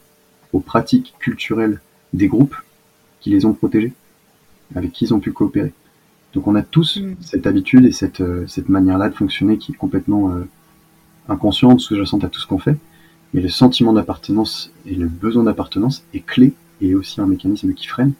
aux 0.52 0.60
pratiques 0.60 1.14
culturelles 1.18 1.80
des 2.14 2.28
groupes 2.28 2.54
qui 3.20 3.30
les 3.30 3.44
ont 3.44 3.52
protégés, 3.52 3.92
avec 4.76 4.92
qui 4.92 5.04
ils 5.06 5.14
ont 5.14 5.18
pu 5.18 5.32
coopérer. 5.32 5.72
Donc 6.32 6.46
on 6.46 6.54
a 6.54 6.62
tous 6.62 6.98
mm. 6.98 7.16
cette 7.20 7.48
habitude 7.48 7.84
et 7.84 7.92
cette, 7.92 8.20
euh, 8.20 8.46
cette 8.46 8.68
manière-là 8.68 9.08
de 9.08 9.16
fonctionner 9.16 9.58
qui 9.58 9.72
est 9.72 9.76
complètement 9.76 10.32
inconsciente, 11.28 11.80
sous-jacente 11.80 12.22
à 12.22 12.28
tout 12.28 12.40
ce 12.40 12.46
qu'on 12.46 12.58
fait. 12.58 12.76
Mais 13.34 13.40
le 13.40 13.48
sentiment 13.48 13.92
d'appartenance 13.92 14.70
et 14.86 14.94
le 14.94 15.08
besoin 15.08 15.42
d'appartenance 15.42 16.04
est 16.14 16.24
clé 16.24 16.52
et 16.80 16.94
aussi 16.94 17.20
un 17.20 17.26
mécanisme 17.26 17.74
qui 17.74 17.88
freine. 17.88 18.12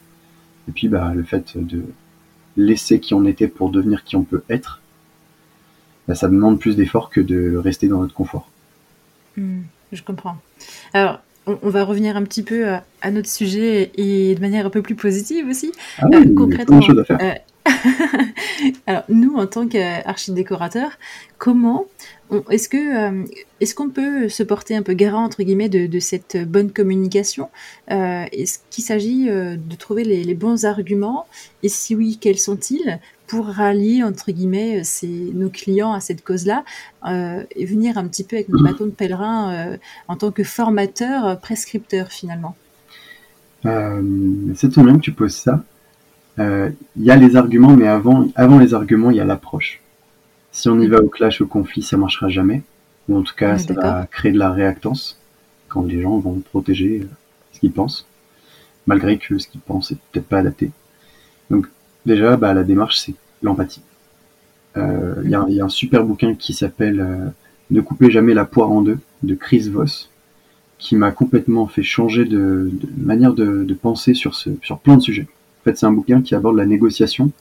Et 0.67 0.73
puis 0.73 0.89
bah, 0.89 1.13
le 1.15 1.23
fait 1.23 1.57
de 1.57 1.83
laisser 2.57 2.99
qui 2.99 3.13
on 3.13 3.25
était 3.25 3.47
pour 3.47 3.69
devenir 3.69 4.03
qui 4.03 4.15
on 4.15 4.23
peut 4.23 4.43
être, 4.49 4.81
bah, 6.07 6.15
ça 6.15 6.27
demande 6.27 6.59
plus 6.59 6.75
d'efforts 6.75 7.09
que 7.09 7.21
de 7.21 7.55
rester 7.55 7.87
dans 7.87 8.01
notre 8.01 8.13
confort. 8.13 8.49
Hmm, 9.37 9.61
je 9.91 10.01
comprends. 10.03 10.37
Alors, 10.93 11.19
on, 11.45 11.69
va 11.69 11.83
revenir 11.83 12.17
un 12.17 12.23
petit 12.23 12.43
peu 12.43 12.67
à, 13.01 13.11
notre 13.11 13.29
sujet 13.29 13.91
et 13.95 14.35
de 14.35 14.41
manière 14.41 14.65
un 14.65 14.69
peu 14.69 14.81
plus 14.81 14.95
positive 14.95 15.47
aussi. 15.47 15.71
Ah 15.97 16.07
oui, 16.11 16.17
euh, 16.17 16.35
concrètement, 16.35 16.79
à 16.79 17.03
faire. 17.03 17.17
Euh, 17.21 17.33
Alors, 18.87 19.03
nous, 19.09 19.35
en 19.35 19.47
tant 19.47 19.67
qu'archidécorateurs, 19.67 20.97
comment 21.37 21.85
est-ce 22.49 22.69
que 22.69 22.77
euh, 22.77 23.25
est-ce 23.59 23.73
qu'on 23.73 23.89
peut 23.89 24.29
se 24.29 24.43
porter 24.43 24.75
un 24.75 24.83
peu 24.83 24.93
garant 24.93 25.23
entre 25.23 25.41
guillemets 25.41 25.69
de, 25.69 25.99
cette 25.99 26.37
bonne 26.49 26.71
communication 26.71 27.49
euh, 27.91 28.25
Est-ce 28.31 28.59
qu'il 28.69 28.83
s'agit 28.83 29.29
euh, 29.29 29.57
de 29.57 29.75
trouver 29.75 30.03
les, 30.03 30.33
bons 30.35 30.65
arguments 30.65 31.25
Et 31.63 31.69
si 31.69 31.95
oui, 31.95 32.17
quels 32.21 32.37
sont-ils 32.37 32.99
pour 33.27 33.47
rallier 33.47 34.03
entre 34.03 34.31
guillemets 34.31 34.81
nos 35.33 35.49
clients 35.49 35.93
à 35.93 35.99
cette 35.99 36.23
cause-là 36.23 36.63
et 37.05 37.65
venir 37.65 37.97
un 37.97 38.07
petit 38.07 38.23
peu 38.23 38.37
avec 38.37 38.49
notre 38.49 38.63
bâton 38.63 38.85
de 38.85 38.91
pèlerin 38.91 39.77
en 40.07 40.15
tant 40.15 40.31
que 40.31 40.43
formateur, 40.43 41.39
prescripteur 41.39 42.11
finalement? 42.11 42.55
C'est 43.63 43.69
que 44.73 44.97
tu 44.99 45.11
poses 45.11 45.35
ça 45.35 45.63
il 46.39 46.45
euh, 46.45 46.69
y 46.95 47.11
a 47.11 47.17
les 47.17 47.35
arguments, 47.35 47.75
mais 47.75 47.87
avant, 47.87 48.29
avant 48.35 48.59
les 48.59 48.73
arguments, 48.73 49.11
il 49.11 49.17
y 49.17 49.19
a 49.19 49.25
l'approche. 49.25 49.81
Si 50.53 50.69
on 50.69 50.79
y 50.79 50.87
va 50.87 51.01
au 51.01 51.09
clash, 51.09 51.41
au 51.41 51.47
conflit, 51.47 51.81
ça 51.83 51.97
marchera 51.97 52.29
jamais. 52.29 52.63
Ou 53.09 53.17
en 53.17 53.23
tout 53.23 53.35
cas, 53.35 53.57
ça 53.57 53.73
va 53.73 54.07
créer 54.09 54.31
de 54.31 54.39
la 54.39 54.51
réactance 54.51 55.19
quand 55.67 55.83
les 55.83 56.01
gens 56.01 56.17
vont 56.17 56.39
protéger 56.39 57.01
euh, 57.03 57.07
ce 57.51 57.59
qu'ils 57.59 57.73
pensent, 57.73 58.07
malgré 58.87 59.17
que 59.17 59.37
ce 59.37 59.49
qu'ils 59.49 59.59
pensent 59.59 59.91
est 59.91 59.97
peut-être 60.11 60.27
pas 60.27 60.37
adapté. 60.37 60.71
Donc 61.49 61.67
déjà, 62.05 62.37
bah, 62.37 62.53
la 62.53 62.63
démarche, 62.63 62.99
c'est 62.99 63.15
l'empathie. 63.43 63.81
Euh, 64.77 65.15
il 65.25 65.29
y, 65.29 65.35
a 65.35 65.65
un 65.65 65.69
super 65.69 66.05
bouquin 66.05 66.35
qui 66.35 66.53
s'appelle 66.53 67.33
Ne 67.69 67.81
coupez 67.81 68.11
jamais 68.11 68.33
la 68.33 68.45
poire 68.45 68.71
en 68.71 68.81
deux 68.81 68.99
de 69.23 69.35
Chris 69.35 69.67
Voss, 69.69 70.09
qui 70.77 70.95
m'a 70.95 71.11
complètement 71.11 71.67
fait 71.67 71.83
changer 71.83 72.23
de, 72.23 72.71
manière 72.95 73.33
de, 73.33 73.73
penser 73.73 74.13
sur, 74.13 74.35
ce, 74.35 74.51
sur 74.61 74.79
plein 74.79 74.95
de 74.95 75.01
sujets 75.01 75.27
fait, 75.63 75.77
c'est 75.77 75.85
un 75.85 75.91
bouquin 75.91 76.21
qui 76.21 76.35
aborde 76.35 76.57
la 76.57 76.65
négociation, 76.65 77.31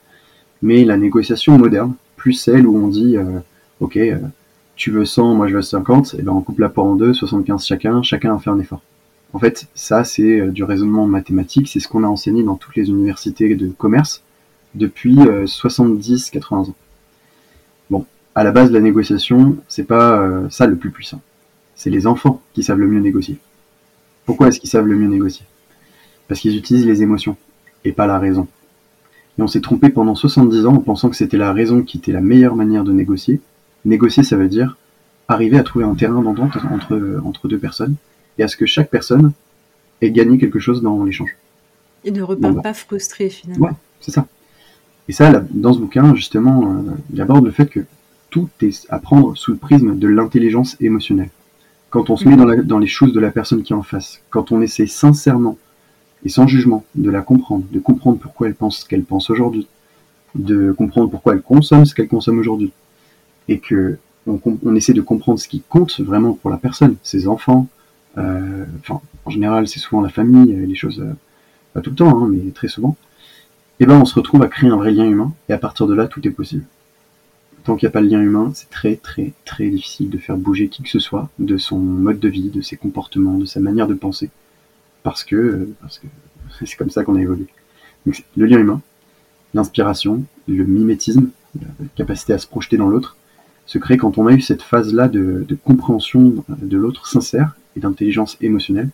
mais 0.63 0.85
la 0.85 0.97
négociation 0.97 1.59
moderne, 1.59 1.95
plus 2.17 2.33
celle 2.33 2.67
où 2.67 2.77
on 2.77 2.89
dit, 2.89 3.17
euh, 3.17 3.39
ok, 3.81 3.97
euh, 3.97 4.19
tu 4.77 4.91
veux 4.91 5.05
100, 5.05 5.35
moi 5.35 5.49
je 5.49 5.55
veux 5.55 5.63
50, 5.63 6.17
et 6.19 6.23
ben 6.23 6.33
on 6.33 6.41
coupe 6.41 6.59
la 6.59 6.69
poire 6.69 6.87
en 6.87 6.97
deux, 6.97 7.13
75 7.13 7.65
chacun, 7.65 8.03
chacun 8.03 8.35
a 8.35 8.39
fait 8.39 8.51
un 8.51 8.59
effort. 8.59 8.83
En 9.33 9.39
fait, 9.39 9.67
ça 9.75 10.05
c'est 10.05 10.49
du 10.49 10.65
raisonnement 10.65 11.07
mathématique, 11.07 11.69
c'est 11.69 11.81
ce 11.81 11.89
qu'on 11.89 12.05
a 12.05 12.07
enseigné 12.07 12.43
dans 12.43 12.57
toutes 12.57 12.77
les 12.77 12.89
universités 12.89 13.55
de 13.55 13.69
commerce 13.69 14.23
depuis 14.75 15.17
70-80 15.17 16.71
ans. 16.71 16.75
Bon, 17.91 18.07
à 18.35 18.45
la 18.45 18.53
base, 18.53 18.71
la 18.71 18.81
négociation, 18.81 19.57
c'est 19.69 19.85
pas 19.85 20.49
ça 20.49 20.67
le 20.67 20.77
plus 20.77 20.91
puissant. 20.91 21.21
C'est 21.75 21.91
les 21.91 22.07
enfants 22.07 22.41
qui 22.55 22.63
savent 22.63 22.79
le 22.79 22.89
mieux 22.89 23.01
négocier. 23.01 23.39
Pourquoi 24.25 24.49
est-ce 24.49 24.61
qu'ils 24.61 24.71
savent 24.71 24.87
le 24.87 24.97
mieux 24.97 25.09
négocier? 25.09 25.45
Parce 26.27 26.41
qu'ils 26.41 26.57
utilisent 26.57 26.87
les 26.87 27.03
émotions 27.03 27.37
et 27.85 27.93
pas 27.93 28.07
la 28.07 28.19
raison. 28.19 28.47
Et 29.39 29.43
on 29.43 29.47
s'est 29.47 29.61
trompé 29.61 29.89
pendant 29.89 30.15
70 30.15 30.67
ans 30.67 30.75
en 30.75 30.81
pensant 30.81 31.09
que 31.11 31.17
c'était 31.17 31.37
la 31.37 31.53
raison 31.53 31.83
qui 31.83 31.99
était 31.99 32.13
la 32.13 32.21
meilleure 32.21 32.57
manière 32.57 32.85
de 32.85 32.93
négocier. 32.93 33.41
Négocier, 33.85 34.23
ça 34.23 34.37
veut 34.37 34.49
dire 34.49 34.77
arriver 35.29 35.59
à 35.59 35.63
trouver 35.63 35.85
un 35.85 35.95
terrain 35.95 36.23
d'entente 36.23 36.57
entre, 36.71 37.21
entre 37.23 37.49
deux 37.49 37.59
personnes 37.59 37.95
et 38.39 38.43
à 38.43 38.49
ce 38.49 38.57
que 38.57 38.67
chaque 38.67 38.91
personne 38.91 39.33
ait 40.01 40.11
gagné 40.11 40.39
quelque 40.39 40.59
chose 40.59 40.83
dans 40.83 41.05
l'échange. 41.05 41.37
Et 42.05 42.11
ne 42.11 42.23
repart 42.23 42.55
bah. 42.55 42.63
pas 42.63 42.75
frustré 42.75 43.29
finalement. 43.29 43.67
Ouais, 43.67 43.73
c'est 44.01 44.11
ça. 44.11 44.27
Et 45.09 45.13
ça, 45.13 45.45
dans 45.51 45.73
ce 45.73 45.81
bouquin, 45.81 46.15
justement, 46.15 46.73
euh, 46.73 46.93
il 47.13 47.21
aborde 47.21 47.45
le 47.45 47.51
fait 47.51 47.67
que 47.67 47.81
tout 48.31 48.49
est 48.63 48.87
à 48.89 48.99
prendre 48.99 49.37
sous 49.37 49.53
le 49.53 49.59
prisme 49.59 49.99
de 49.99 50.09
l'intelligence 50.09 50.77
émotionnelle 50.81 51.31
quand 51.91 52.11
on 52.11 52.17
se 52.17 52.29
met 52.29 52.37
mm. 52.37 52.63
dans, 52.63 52.79
les 52.79 52.87
choses 52.87 53.13
de 53.13 53.21
la 53.21 53.31
personne 53.31 53.63
qui 53.63 53.73
est 53.73 53.77
en 53.77 53.83
face, 53.83 54.21
quand 54.31 54.53
on 54.53 54.61
essaie 54.61 54.87
sincèrement 54.87 55.57
et 56.25 56.29
sans 56.29 56.47
jugement 56.47 56.85
de 56.95 57.11
la 57.11 57.23
comprendre, 57.23 57.65
de 57.71 57.79
comprendre 57.79 58.19
pourquoi 58.19 58.49
elle 58.49 58.55
pense 58.55 58.79
ce 58.79 58.85
qu'elle 58.87 59.05
pense 59.05 59.31
aujourd'hui, 59.31 59.67
de 60.35 60.73
comprendre 60.73 61.11
pourquoi 61.11 61.35
elle 61.35 61.43
consomme 61.43 61.85
ce 61.85 61.95
qu'elle 61.95 62.09
consomme 62.09 62.39
aujourd'hui, 62.39 62.73
et 63.49 63.59
que 63.59 63.99
on, 64.27 64.75
essaie 64.75 64.93
de 64.93 65.01
comprendre 65.01 65.39
ce 65.39 65.49
qui 65.49 65.63
compte 65.69 66.01
vraiment 66.01 66.35
pour 66.35 66.51
la 66.51 66.59
personne, 66.59 66.97
ses 67.03 67.29
enfants, 67.29 67.67
euh, 68.19 68.65
enfin 68.81 69.01
en 69.25 69.31
général 69.31 69.67
c'est 69.69 69.79
souvent 69.79 70.03
la 70.03 70.11
famille, 70.11 70.55
les 70.55 70.75
choses, 70.75 71.01
euh, 71.01 71.15
pas 71.73 71.81
tout 71.81 71.91
le 71.91 71.97
temps, 71.97 72.25
hein, 72.25 72.29
mais 72.31 72.51
très 72.51 72.69
souvent, 72.69 72.97
et 73.81 73.85
eh 73.85 73.87
ben 73.87 73.99
on 74.01 74.05
se 74.05 74.15
retrouve 74.15 74.43
à 74.43 74.49
créer 74.49 74.69
un 74.69 74.77
vrai 74.77 74.91
lien 74.91 75.09
humain, 75.09 75.33
et 75.49 75.53
à 75.53 75.59
partir 75.59 75.87
de 75.87 75.95
là 75.95 76.09
tout 76.09 76.27
est 76.27 76.33
possible. 76.33 76.65
Tant 77.65 77.77
qu'il 77.77 77.87
n'y 77.87 77.91
a 77.91 77.93
pas 77.93 78.03
de 78.03 78.09
lien 78.09 78.21
humain, 78.21 78.51
c'est 78.55 78.71
très 78.71 78.97
très 78.97 79.33
très 79.45 79.69
difficile 79.69 80.11
de 80.11 80.19
faire 80.19 80.37
bouger 80.37 80.69
qui 80.69 80.83
que 80.83 80.89
ce 80.89 80.99
soit 80.99 81.29
de 81.39 81.57
son 81.57 81.79
mode 81.79 82.19
de 82.19 82.29
vie, 82.29 82.51
de 82.51 82.61
ses 82.61 82.77
comportements, 82.77 83.39
de 83.39 83.45
sa 83.45 83.61
manière 83.61 83.87
de 83.87 83.95
penser. 83.95 84.31
Parce 85.09 85.25
que 85.25 85.67
parce 85.81 85.99
que 85.99 86.07
c'est 86.67 86.77
comme 86.77 86.91
ça 86.91 87.03
qu'on 87.03 87.17
a 87.17 87.23
évolué. 87.23 87.47
Le 88.37 88.45
lien 88.45 88.59
humain, 88.59 88.83
l'inspiration, 89.55 90.23
le 90.47 90.65
mimétisme, 90.65 91.31
la 91.59 91.87
capacité 91.97 92.35
à 92.35 92.39
se 92.39 92.47
projeter 92.47 92.77
dans 92.77 92.91
l'autre, 92.91 93.17
se 93.65 93.79
crée 93.79 93.97
quand 93.97 94.19
on 94.19 94.27
a 94.27 94.33
eu 94.33 94.43
cette 94.43 94.61
phase-là 94.61 95.09
de, 95.09 95.47
compréhension 95.65 96.45
de 96.49 96.77
l'autre 96.77 97.07
sincère 97.07 97.57
et 97.75 97.81
d'intelligence 97.81 98.37
émotionnelle. 98.43 98.91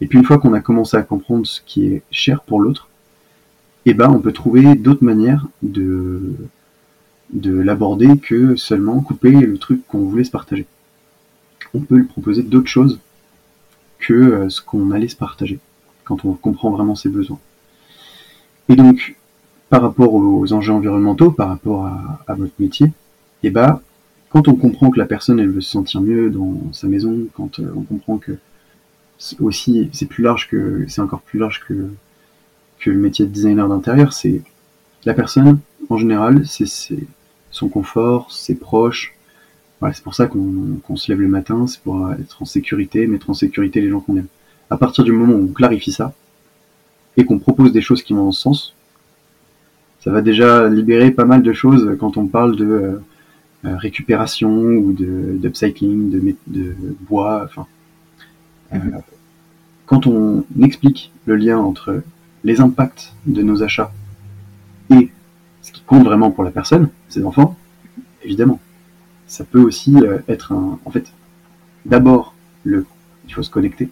Et 0.00 0.06
puis 0.06 0.18
une 0.18 0.24
fois 0.24 0.38
qu'on 0.38 0.52
a 0.52 0.60
commencé 0.60 0.96
à 0.96 1.02
comprendre 1.02 1.44
ce 1.44 1.60
qui 1.60 1.86
est 1.86 2.02
cher 2.12 2.42
pour 2.42 2.60
l'autre, 2.60 2.88
eh 3.84 3.94
ben 3.94 4.08
on 4.10 4.20
peut 4.20 4.32
trouver 4.32 4.76
d'autres 4.76 5.04
manières 5.04 5.48
de 5.62 6.36
l'aborder 7.42 8.16
que 8.16 8.54
seulement 8.54 9.00
couper 9.00 9.32
le 9.32 9.58
truc 9.58 9.84
qu'on 9.88 10.04
voulait 10.04 10.22
se 10.22 10.30
partager. 10.30 10.66
On 11.74 11.80
peut 11.80 11.96
lui 11.96 12.06
proposer 12.06 12.44
d'autres 12.44 12.68
choses 12.68 13.00
que 13.98 14.14
euh, 14.14 14.48
ce 14.48 14.60
qu'on 14.60 14.90
allait 14.90 15.08
se 15.08 15.16
partager, 15.16 15.58
quand 16.04 16.24
on 16.24 16.32
comprend 16.32 16.70
vraiment 16.70 16.94
ses 16.94 17.08
besoins. 17.08 17.38
Et 18.68 18.76
donc, 18.76 19.16
par 19.68 19.82
rapport 19.82 20.14
aux 20.14 20.52
enjeux 20.52 20.72
environnementaux, 20.72 21.30
par 21.30 21.48
rapport 21.48 21.86
à, 21.86 22.34
votre 22.34 22.52
métier, 22.58 22.90
eh 23.42 23.50
ben, 23.50 23.80
quand 24.30 24.48
on 24.48 24.54
comprend 24.54 24.90
que 24.90 24.98
la 24.98 25.06
personne 25.06 25.38
elle 25.40 25.50
veut 25.50 25.60
se 25.60 25.70
sentir 25.70 26.00
mieux 26.00 26.30
dans 26.30 26.72
sa 26.72 26.86
maison, 26.86 27.26
quand 27.34 27.60
euh, 27.60 27.72
on 27.76 27.82
comprend 27.82 28.18
que 28.18 28.38
aussi 29.40 29.90
c'est 29.92 30.06
plus 30.06 30.22
large 30.22 30.48
que 30.48 30.84
c'est 30.86 31.00
encore 31.00 31.22
plus 31.22 31.40
large 31.40 31.64
que 31.66 31.88
que 32.78 32.90
le 32.90 32.98
métier 32.98 33.26
de 33.26 33.30
designer 33.32 33.68
d'intérieur, 33.68 34.12
c'est 34.12 34.42
la 35.04 35.14
personne 35.14 35.58
en 35.90 35.96
général, 35.96 36.46
c'est 36.46 36.66
son 37.50 37.68
confort, 37.68 38.30
ses 38.30 38.54
proches. 38.54 39.14
C'est 39.92 40.02
pour 40.02 40.14
ça 40.14 40.26
qu'on 40.26 40.96
se 40.96 41.10
lève 41.10 41.20
le 41.20 41.28
matin, 41.28 41.66
c'est 41.68 41.80
pour 41.80 42.10
être 42.12 42.42
en 42.42 42.44
sécurité, 42.44 43.06
mettre 43.06 43.30
en 43.30 43.34
sécurité 43.34 43.80
les 43.80 43.90
gens 43.90 44.00
qu'on 44.00 44.16
aime. 44.16 44.26
À 44.70 44.76
partir 44.76 45.04
du 45.04 45.12
moment 45.12 45.34
où 45.34 45.44
on 45.44 45.52
clarifie 45.52 45.92
ça 45.92 46.14
et 47.16 47.24
qu'on 47.24 47.38
propose 47.38 47.72
des 47.72 47.80
choses 47.80 48.02
qui 48.02 48.12
vont 48.12 48.24
dans 48.24 48.32
ce 48.32 48.42
sens, 48.42 48.74
ça 50.00 50.10
va 50.10 50.20
déjà 50.20 50.68
libérer 50.68 51.10
pas 51.10 51.24
mal 51.24 51.42
de 51.42 51.52
choses 51.52 51.96
quand 51.98 52.16
on 52.16 52.26
parle 52.26 52.56
de 52.56 52.64
euh, 52.64 53.02
euh, 53.64 53.76
récupération 53.76 54.50
ou 54.50 54.92
d'upcycling, 54.92 56.10
de, 56.10 56.34
de, 56.46 56.74
bois. 57.08 57.42
Enfin, 57.44 57.66
euh, 58.72 58.78
quand 59.86 60.06
on 60.06 60.44
explique 60.60 61.12
le 61.26 61.36
lien 61.36 61.58
entre 61.58 62.02
les 62.44 62.60
impacts 62.60 63.12
de 63.26 63.42
nos 63.42 63.62
achats 63.62 63.92
et 64.90 65.10
ce 65.62 65.72
qui 65.72 65.82
compte 65.82 66.04
vraiment 66.04 66.30
pour 66.30 66.44
la 66.44 66.50
personne, 66.50 66.88
ses 67.08 67.24
enfants, 67.24 67.56
évidemment. 68.22 68.60
Ça 69.28 69.44
peut 69.44 69.60
aussi 69.60 69.94
euh, 69.96 70.18
être 70.28 70.52
un. 70.52 70.78
En 70.84 70.90
fait, 70.90 71.12
d'abord, 71.86 72.34
le, 72.64 72.84
il 73.26 73.34
faut 73.34 73.42
se 73.42 73.50
connecter. 73.50 73.88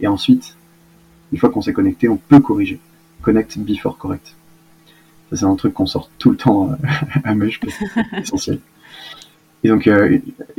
Et 0.00 0.06
ensuite, 0.06 0.56
une 1.32 1.38
fois 1.38 1.50
qu'on 1.50 1.60
s'est 1.60 1.72
connecté, 1.72 2.08
on 2.08 2.16
peut 2.16 2.40
corriger. 2.40 2.80
Connect 3.22 3.58
before 3.58 3.98
correct. 3.98 4.34
Ça, 5.30 5.36
c'est 5.36 5.44
un 5.44 5.56
truc 5.56 5.74
qu'on 5.74 5.86
sort 5.86 6.10
tout 6.18 6.30
le 6.30 6.36
temps 6.36 6.70
euh, 6.70 6.76
à 7.24 7.34
Meuge 7.34 7.60
parce 7.60 7.76
que 7.76 7.84
c'est 7.92 8.18
essentiel. 8.22 8.60
Et 9.64 9.68
donc, 9.68 9.86
euh, 9.88 10.18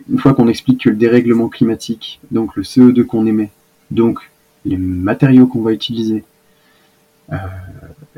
une 0.09 0.19
fois 0.19 0.33
qu'on 0.33 0.47
explique 0.47 0.83
que 0.83 0.89
le 0.89 0.97
dérèglement 0.97 1.47
climatique, 1.47 2.19
donc 2.31 2.55
le 2.57 2.63
CO2 2.63 3.05
qu'on 3.05 3.25
émet, 3.25 3.49
donc 3.91 4.29
les 4.65 4.77
matériaux 4.77 5.47
qu'on 5.47 5.61
va 5.61 5.71
utiliser, 5.71 6.23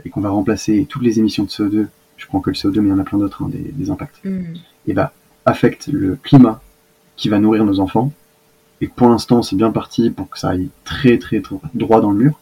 et 0.05 0.09
qu'on 0.09 0.21
va 0.21 0.29
remplacer 0.29 0.87
toutes 0.89 1.03
les 1.03 1.19
émissions 1.19 1.43
de 1.43 1.49
CO2 1.49 1.87
je 2.21 2.27
prends 2.27 2.39
que 2.39 2.51
le 2.51 2.55
CO2, 2.55 2.79
mais 2.81 2.89
il 2.89 2.91
y 2.91 2.93
en 2.93 2.99
a 2.99 3.03
plein 3.03 3.17
d'autres, 3.17 3.43
hein, 3.43 3.49
des, 3.51 3.89
impacts, 3.89 4.23
mm. 4.23 4.53
et 4.87 4.93
bah, 4.93 5.11
affecte 5.45 5.87
le 5.87 6.15
climat 6.15 6.61
qui 7.15 7.29
va 7.29 7.39
nourrir 7.39 7.65
nos 7.65 7.79
enfants. 7.79 8.11
Et 8.81 8.87
pour 8.87 9.09
l'instant, 9.09 9.43
c'est 9.43 9.55
bien 9.55 9.71
parti 9.71 10.09
pour 10.09 10.29
que 10.29 10.39
ça 10.39 10.49
aille 10.49 10.69
très, 10.83 11.17
très, 11.17 11.41
très 11.41 11.59
droit 11.73 12.01
dans 12.01 12.11
le 12.11 12.17
mur. 12.17 12.39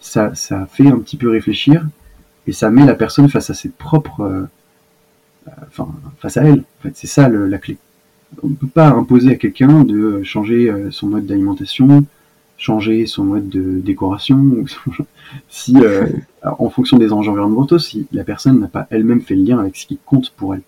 Ça, 0.00 0.34
ça 0.34 0.66
fait 0.66 0.88
un 0.88 0.98
petit 0.98 1.16
peu 1.16 1.30
réfléchir 1.30 1.86
et 2.46 2.52
ça 2.52 2.70
met 2.70 2.84
la 2.84 2.94
personne 2.94 3.28
face 3.28 3.50
à 3.50 3.54
ses 3.54 3.68
propres, 3.68 4.22
euh, 4.22 4.44
enfin, 5.68 5.88
face 6.18 6.36
à 6.36 6.42
elle. 6.42 6.60
En 6.60 6.82
fait, 6.82 6.96
c'est 6.96 7.06
ça 7.06 7.28
la 7.28 7.58
clé. 7.58 7.78
On 8.42 8.48
ne 8.48 8.54
peut 8.54 8.66
pas 8.66 8.88
imposer 8.88 9.30
à 9.30 9.36
quelqu'un 9.36 9.84
de 9.84 10.22
changer 10.24 10.68
euh, 10.68 10.90
son 10.90 11.06
mode 11.06 11.26
d'alimentation, 11.26 12.04
changer 12.56 13.06
son 13.06 13.24
mode 13.24 13.48
de 13.48 13.78
décoration, 13.78 14.64
si 15.48 15.76
euh, 15.76 16.06
en 16.42 16.70
fonction 16.70 16.96
des 16.96 17.12
enjeux 17.12 17.30
environnementaux, 17.30 17.78
si 17.78 18.08
la 18.12 18.24
personne 18.24 18.58
n'a 18.58 18.68
pas 18.68 18.88
elle-même 18.90 19.20
fait 19.20 19.36
le 19.36 19.44
lien 19.44 19.58
avec 19.60 19.76
ce 19.76 19.86
qui 19.86 19.98
compte 20.04 20.30
pour 20.30 20.54
elle. 20.54 20.62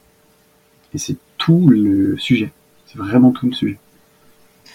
Et 0.95 0.99
c'est 0.99 1.17
tout 1.39 1.69
le 1.69 2.17
sujet. 2.19 2.53
C'est 2.87 2.99
vraiment 2.99 3.33
tout 3.33 3.47
le 3.47 3.53
sujet. 3.53 3.79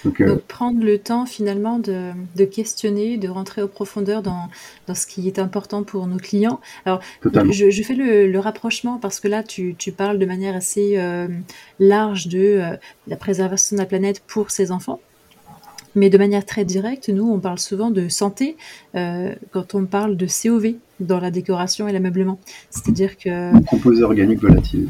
Donc, 0.06 0.22
euh, 0.22 0.38
prendre 0.48 0.82
le 0.82 0.98
temps 0.98 1.26
finalement 1.26 1.78
de, 1.78 2.46
questionner, 2.46 3.18
de 3.18 3.28
rentrer 3.28 3.62
aux 3.62 3.68
profondeurs 3.68 4.22
dans, 4.22 4.50
ce 4.94 5.06
qui 5.06 5.28
est 5.28 5.40
important 5.40 5.84
pour 5.84 6.08
nos 6.08 6.18
clients. 6.18 6.62
Alors, 6.86 7.02
je, 7.24 7.84
fais 7.84 7.96
le, 7.96 8.40
rapprochement 8.40 8.98
parce 8.98 9.20
que 9.20 9.28
là, 9.28 9.44
tu, 9.44 9.76
parles 9.96 10.20
de 10.20 10.26
manière 10.26 10.56
assez 10.56 10.98
euh, 10.98 11.28
large 11.80 12.28
de 12.28 12.62
la 13.08 13.16
préservation 13.18 13.76
de 13.76 13.82
la 13.82 13.88
planète 13.88 14.22
pour 14.26 14.52
ses 14.52 14.72
enfants. 14.72 15.02
Mais 15.96 16.10
de 16.10 16.18
manière 16.18 16.46
très 16.46 16.66
directe, 16.66 17.10
nous, 17.10 17.30
on 17.30 17.40
parle 17.40 17.60
souvent 17.60 17.90
de 17.90 18.10
santé 18.10 18.58
euh, 18.96 19.34
quand 19.52 19.76
on 19.76 19.86
parle 19.86 20.18
de 20.18 20.28
COV 20.28 20.76
dans 21.00 21.20
la 21.20 21.32
décoration 21.32 21.88
et 21.88 21.92
l'ameublement. 21.92 22.40
C'est-à-dire 22.70 23.18
que... 23.18 23.60
Composé 23.66 24.04
organique 24.04 24.40
volatile. 24.40 24.90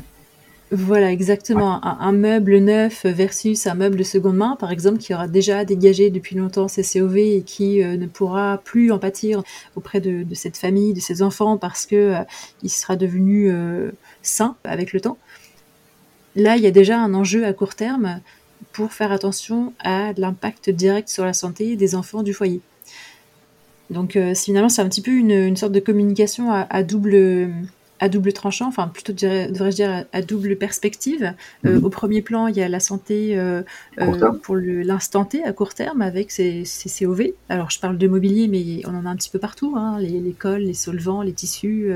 Voilà, 0.72 1.12
exactement. 1.12 1.84
Un, 1.84 2.12
meuble 2.12 2.60
neuf 2.60 3.06
versus 3.06 3.66
un 3.66 3.74
meuble 3.74 3.98
de 3.98 4.04
seconde 4.04 4.38
main, 4.38 4.56
par 4.56 4.72
exemple, 4.72 5.00
qui 5.00 5.14
aura 5.14 5.28
déjà 5.28 5.66
dégagé 5.66 6.12
depuis 6.12 6.36
longtemps 6.36 6.68
ses 6.68 6.84
COV 6.84 7.18
et 7.18 7.42
qui 7.42 7.82
euh, 7.82 7.98
ne 7.98 8.06
pourra 8.06 8.62
plus 8.64 8.92
en 8.92 9.00
pâtir 9.00 9.42
auprès 9.76 10.00
de, 10.00 10.24
cette 10.36 10.58
famille, 10.58 10.94
de 10.94 11.00
ses 11.00 11.24
enfants, 11.24 11.58
parce 11.58 11.88
que 11.88 11.96
euh, 11.96 12.24
il 12.62 12.70
sera 12.70 12.96
devenu 12.96 13.52
sain 14.22 14.56
avec 14.64 14.94
le 14.94 15.02
temps. 15.02 15.18
Là, 16.36 16.56
il 16.56 16.64
y 16.64 16.68
a 16.68 16.72
déjà 16.72 17.00
un 17.00 17.16
enjeu 17.16 17.46
à 17.46 17.54
court 17.54 17.74
terme 17.74 18.22
pour 18.72 18.94
faire 18.94 19.12
attention 19.12 19.74
à 19.80 20.14
l'impact 20.18 20.70
direct 20.70 21.10
sur 21.10 21.26
la 21.26 21.34
santé 21.34 21.76
des 21.76 21.96
enfants 21.96 22.24
du 22.24 22.34
foyer. 22.34 22.62
Donc 23.90 24.16
euh, 24.16 24.36
finalement 24.36 24.70
c'est 24.70 24.82
un 24.82 24.90
petit 24.90 25.02
peu 25.02 25.12
une, 25.12 25.56
sorte 25.58 25.72
de 25.72 25.80
communication 25.80 26.52
à, 26.52 26.84
double, 26.84 27.50
à 28.00 28.10
double 28.10 28.34
tranchant, 28.34 28.68
enfin 28.68 28.88
plutôt 28.88 29.14
devrais-je 29.14 29.76
dire 29.76 30.06
à, 30.12 30.22
double 30.22 30.56
perspective. 30.56 31.34
Euh, 31.66 31.80
mhm. 31.80 31.86
Au 31.86 31.90
premier 31.90 32.22
plan, 32.22 32.48
il 32.48 32.56
y 32.56 32.62
a 32.62 32.70
la 32.70 32.80
santé 32.80 33.38
euh, 33.38 33.62
euh, 34.00 34.32
pour 34.42 34.56
l'instant 34.56 35.26
T 35.26 35.44
à 35.44 35.54
court 35.54 35.74
terme 35.74 36.02
avec 36.02 36.32
ces, 36.32 36.64
COV. 37.00 37.34
Alors 37.50 37.70
je 37.70 37.80
parle 37.80 37.98
de 37.98 38.08
mobilier, 38.08 38.48
mais 38.48 38.82
on 38.88 38.96
en 38.96 39.06
a 39.06 39.10
un 39.10 39.16
petit 39.16 39.30
peu 39.30 39.40
partout, 39.40 39.74
hein, 39.76 39.98
les, 40.00 40.20
les, 40.20 40.34
cols, 40.34 40.62
les 40.62 40.74
solvants, 40.74 41.22
les 41.22 41.34
tissus. 41.34 41.92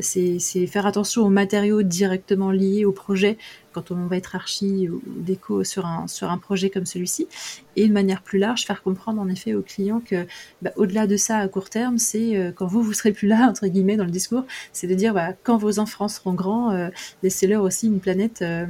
c'est 0.00 0.66
faire 0.66 0.86
attention 0.86 1.26
aux 1.26 1.30
matériaux 1.30 1.82
directement 1.82 2.50
liés 2.50 2.84
au 2.84 2.92
projet 2.92 3.36
quand 3.72 3.90
on 3.90 4.06
va 4.06 4.16
être 4.16 4.34
archi 4.34 4.88
ou 4.88 5.02
déco 5.06 5.64
sur 5.64 5.86
un, 5.86 6.06
sur 6.06 6.30
un 6.30 6.38
projet 6.38 6.70
comme 6.70 6.86
celui-ci. 6.86 7.28
Et 7.76 7.86
de 7.86 7.92
manière 7.92 8.22
plus 8.22 8.38
large, 8.38 8.64
faire 8.64 8.82
comprendre 8.82 9.20
en 9.20 9.28
effet 9.28 9.54
aux 9.54 9.62
clients 9.62 10.02
que 10.04 10.26
bah, 10.62 10.70
au-delà 10.76 11.06
de 11.06 11.16
ça, 11.16 11.38
à 11.38 11.48
court 11.48 11.70
terme, 11.70 11.98
c'est 11.98 12.36
euh, 12.36 12.52
quand 12.54 12.66
vous, 12.66 12.82
vous 12.82 12.92
serez 12.92 13.12
plus 13.12 13.28
là, 13.28 13.48
entre 13.48 13.66
guillemets, 13.66 13.96
dans 13.96 14.04
le 14.04 14.10
discours, 14.10 14.44
c'est 14.72 14.86
de 14.86 14.94
dire 14.94 15.14
bah, 15.14 15.32
quand 15.42 15.56
vos 15.56 15.78
enfants 15.78 16.08
seront 16.08 16.34
grands, 16.34 16.70
euh, 16.72 16.88
laissez-leur 17.22 17.62
aussi 17.62 17.86
une 17.86 18.00
planète 18.00 18.42
euh, 18.42 18.66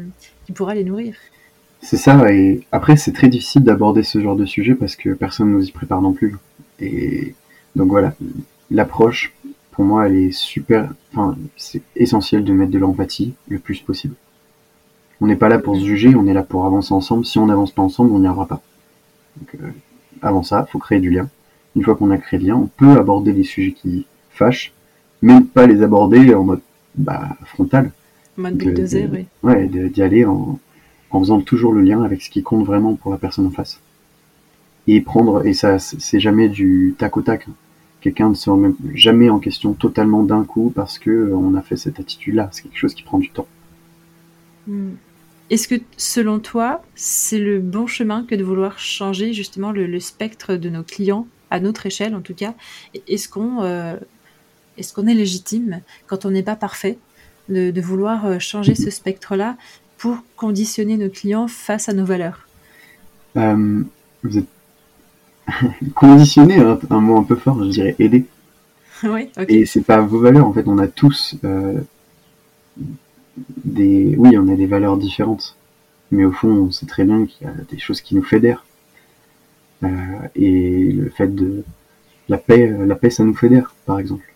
qui 0.46 0.52
pourra 0.52 0.74
les 0.74 0.84
nourrir. 0.84 1.14
C'est 1.82 1.96
ça, 1.96 2.30
et 2.30 2.60
après 2.72 2.98
c'est 2.98 3.12
très 3.12 3.28
difficile 3.28 3.64
d'aborder 3.64 4.02
ce 4.02 4.20
genre 4.20 4.36
de 4.36 4.44
sujet 4.44 4.74
parce 4.74 4.96
que 4.96 5.14
personne 5.14 5.48
ne 5.48 5.54
nous 5.54 5.66
y 5.66 5.72
prépare 5.72 6.02
non 6.02 6.12
plus. 6.12 6.36
Et 6.78 7.34
donc 7.74 7.88
voilà, 7.88 8.14
l'approche, 8.70 9.32
pour 9.70 9.84
moi, 9.84 10.06
elle 10.06 10.16
est 10.16 10.32
super, 10.32 10.92
enfin, 11.12 11.36
c'est 11.56 11.82
essentiel 11.96 12.44
de 12.44 12.52
mettre 12.52 12.70
de 12.70 12.78
l'empathie 12.78 13.32
le 13.48 13.58
plus 13.58 13.80
possible. 13.80 14.14
On 15.20 15.26
n'est 15.26 15.36
pas 15.36 15.48
là 15.48 15.58
pour 15.58 15.76
se 15.76 15.84
juger, 15.84 16.14
on 16.16 16.26
est 16.26 16.32
là 16.32 16.42
pour 16.42 16.64
avancer 16.64 16.94
ensemble. 16.94 17.24
Si 17.24 17.38
on 17.38 17.46
n'avance 17.46 17.72
pas 17.72 17.82
ensemble, 17.82 18.12
on 18.12 18.20
n'y 18.20 18.26
arrivera 18.26 18.46
pas. 18.46 18.62
Donc, 19.36 19.56
euh, 19.62 19.70
avant 20.22 20.42
ça, 20.42 20.64
il 20.66 20.70
faut 20.70 20.78
créer 20.78 21.00
du 21.00 21.10
lien. 21.10 21.28
Une 21.76 21.82
fois 21.82 21.94
qu'on 21.94 22.10
a 22.10 22.18
créé 22.18 22.40
du 22.40 22.46
lien, 22.46 22.56
on 22.56 22.66
peut 22.66 22.98
aborder 22.98 23.32
les 23.32 23.44
sujets 23.44 23.72
qui 23.72 24.06
fâchent, 24.30 24.72
mais 25.22 25.40
pas 25.40 25.66
les 25.66 25.82
aborder 25.82 26.34
en 26.34 26.44
mode 26.44 26.60
bah, 26.94 27.36
frontal. 27.44 27.92
En 28.38 28.42
mode 28.42 28.56
bulldozer, 28.56 29.08
oui. 29.12 29.26
Ouais, 29.42 29.66
d'y 29.66 30.02
aller 30.02 30.24
en, 30.24 30.58
en 31.10 31.20
faisant 31.20 31.40
toujours 31.40 31.72
le 31.72 31.82
lien 31.82 32.02
avec 32.02 32.22
ce 32.22 32.30
qui 32.30 32.42
compte 32.42 32.64
vraiment 32.64 32.94
pour 32.94 33.10
la 33.10 33.18
personne 33.18 33.46
en 33.46 33.50
face. 33.50 33.80
Et 34.86 35.00
prendre, 35.00 35.46
et 35.46 35.52
ça, 35.52 35.78
c'est 35.78 36.20
jamais 36.20 36.48
du 36.48 36.94
tac 36.98 37.16
au 37.16 37.22
tac. 37.22 37.46
Quelqu'un 38.00 38.30
ne 38.30 38.34
se 38.34 38.48
remet 38.48 38.70
jamais 38.94 39.28
en 39.28 39.38
question 39.38 39.74
totalement 39.74 40.22
d'un 40.22 40.44
coup 40.44 40.72
parce 40.74 40.98
que 40.98 41.10
euh, 41.10 41.36
on 41.36 41.54
a 41.54 41.60
fait 41.60 41.76
cette 41.76 42.00
attitude-là. 42.00 42.48
C'est 42.50 42.62
quelque 42.62 42.78
chose 42.78 42.94
qui 42.94 43.02
prend 43.02 43.18
du 43.18 43.28
temps. 43.28 43.46
Hmm. 44.66 44.92
Est-ce 45.50 45.66
que 45.66 45.74
selon 45.96 46.38
toi, 46.38 46.80
c'est 46.94 47.40
le 47.40 47.58
bon 47.58 47.88
chemin 47.88 48.24
que 48.24 48.36
de 48.36 48.44
vouloir 48.44 48.78
changer 48.78 49.32
justement 49.32 49.72
le, 49.72 49.98
spectre 49.98 50.54
de 50.54 50.70
nos 50.70 50.84
clients, 50.84 51.26
à 51.50 51.58
notre 51.58 51.86
échelle 51.86 52.14
en 52.14 52.20
tout 52.20 52.34
cas? 52.34 52.54
Est-ce 53.08 53.28
qu'on 53.28 53.62
euh, 53.62 53.96
est, 54.78 54.94
qu'on 54.94 55.08
est 55.08 55.14
légitime, 55.14 55.80
quand 56.06 56.24
on 56.24 56.30
n'est 56.30 56.44
pas 56.44 56.54
parfait, 56.54 56.98
de, 57.48 57.80
vouloir 57.80 58.26
euh, 58.26 58.38
changer 58.38 58.76
ce 58.76 58.90
spectre-là 58.90 59.56
pour 59.98 60.18
conditionner 60.36 60.96
nos 60.96 61.10
clients 61.10 61.48
face 61.48 61.88
à 61.88 61.94
nos 61.94 62.04
valeurs? 62.04 62.46
Euh, 63.36 63.82
Vous 64.22 64.38
êtes 64.38 64.46
conditionner, 65.96 66.58
hein, 66.58 66.78
un 66.90 67.00
mot 67.00 67.16
un 67.16 67.24
peu 67.24 67.34
fort, 67.34 67.62
je 67.64 67.70
dirais 67.70 67.96
aider. 67.98 68.24
Oui, 69.02 69.30
ok. 69.38 69.46
Et 69.48 69.64
c'est 69.64 69.80
pas 69.80 69.98
vos 70.02 70.20
valeurs, 70.20 70.46
en 70.46 70.52
fait, 70.52 70.68
on 70.68 70.76
a 70.76 70.86
tous 70.86 71.34
des, 73.64 74.14
oui, 74.16 74.36
on 74.36 74.48
a 74.48 74.56
des 74.56 74.66
valeurs 74.66 74.96
différentes, 74.96 75.56
mais 76.10 76.24
au 76.24 76.32
fond, 76.32 76.48
on 76.48 76.70
sait 76.70 76.86
très 76.86 77.04
bien 77.04 77.26
qu'il 77.26 77.46
y 77.46 77.50
a 77.50 77.54
des 77.70 77.78
choses 77.78 78.00
qui 78.00 78.14
nous 78.14 78.22
fédèrent. 78.22 78.64
Euh, 79.82 79.88
et 80.34 80.92
le 80.92 81.08
fait 81.10 81.34
de 81.34 81.64
la 82.28 82.38
paix, 82.38 82.74
la 82.86 82.94
paix, 82.94 83.10
ça 83.10 83.24
nous 83.24 83.34
fédère, 83.34 83.74
par 83.86 83.98
exemple. 83.98 84.34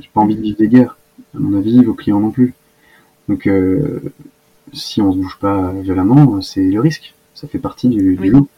J'ai 0.00 0.08
pas 0.12 0.20
envie 0.20 0.36
de 0.36 0.42
vivre 0.42 0.58
des 0.58 0.68
guerres. 0.68 0.96
À 1.34 1.38
mon 1.38 1.58
avis, 1.58 1.84
vos 1.84 1.94
clients 1.94 2.20
non 2.20 2.30
plus. 2.30 2.54
Donc, 3.28 3.46
euh, 3.46 4.00
si 4.72 5.02
on 5.02 5.12
se 5.12 5.18
bouge 5.18 5.38
pas 5.40 5.72
violemment, 5.72 6.40
c'est 6.40 6.62
le 6.62 6.80
risque. 6.80 7.14
Ça 7.34 7.48
fait 7.48 7.58
partie 7.58 7.88
du, 7.88 8.16
lot. 8.16 8.48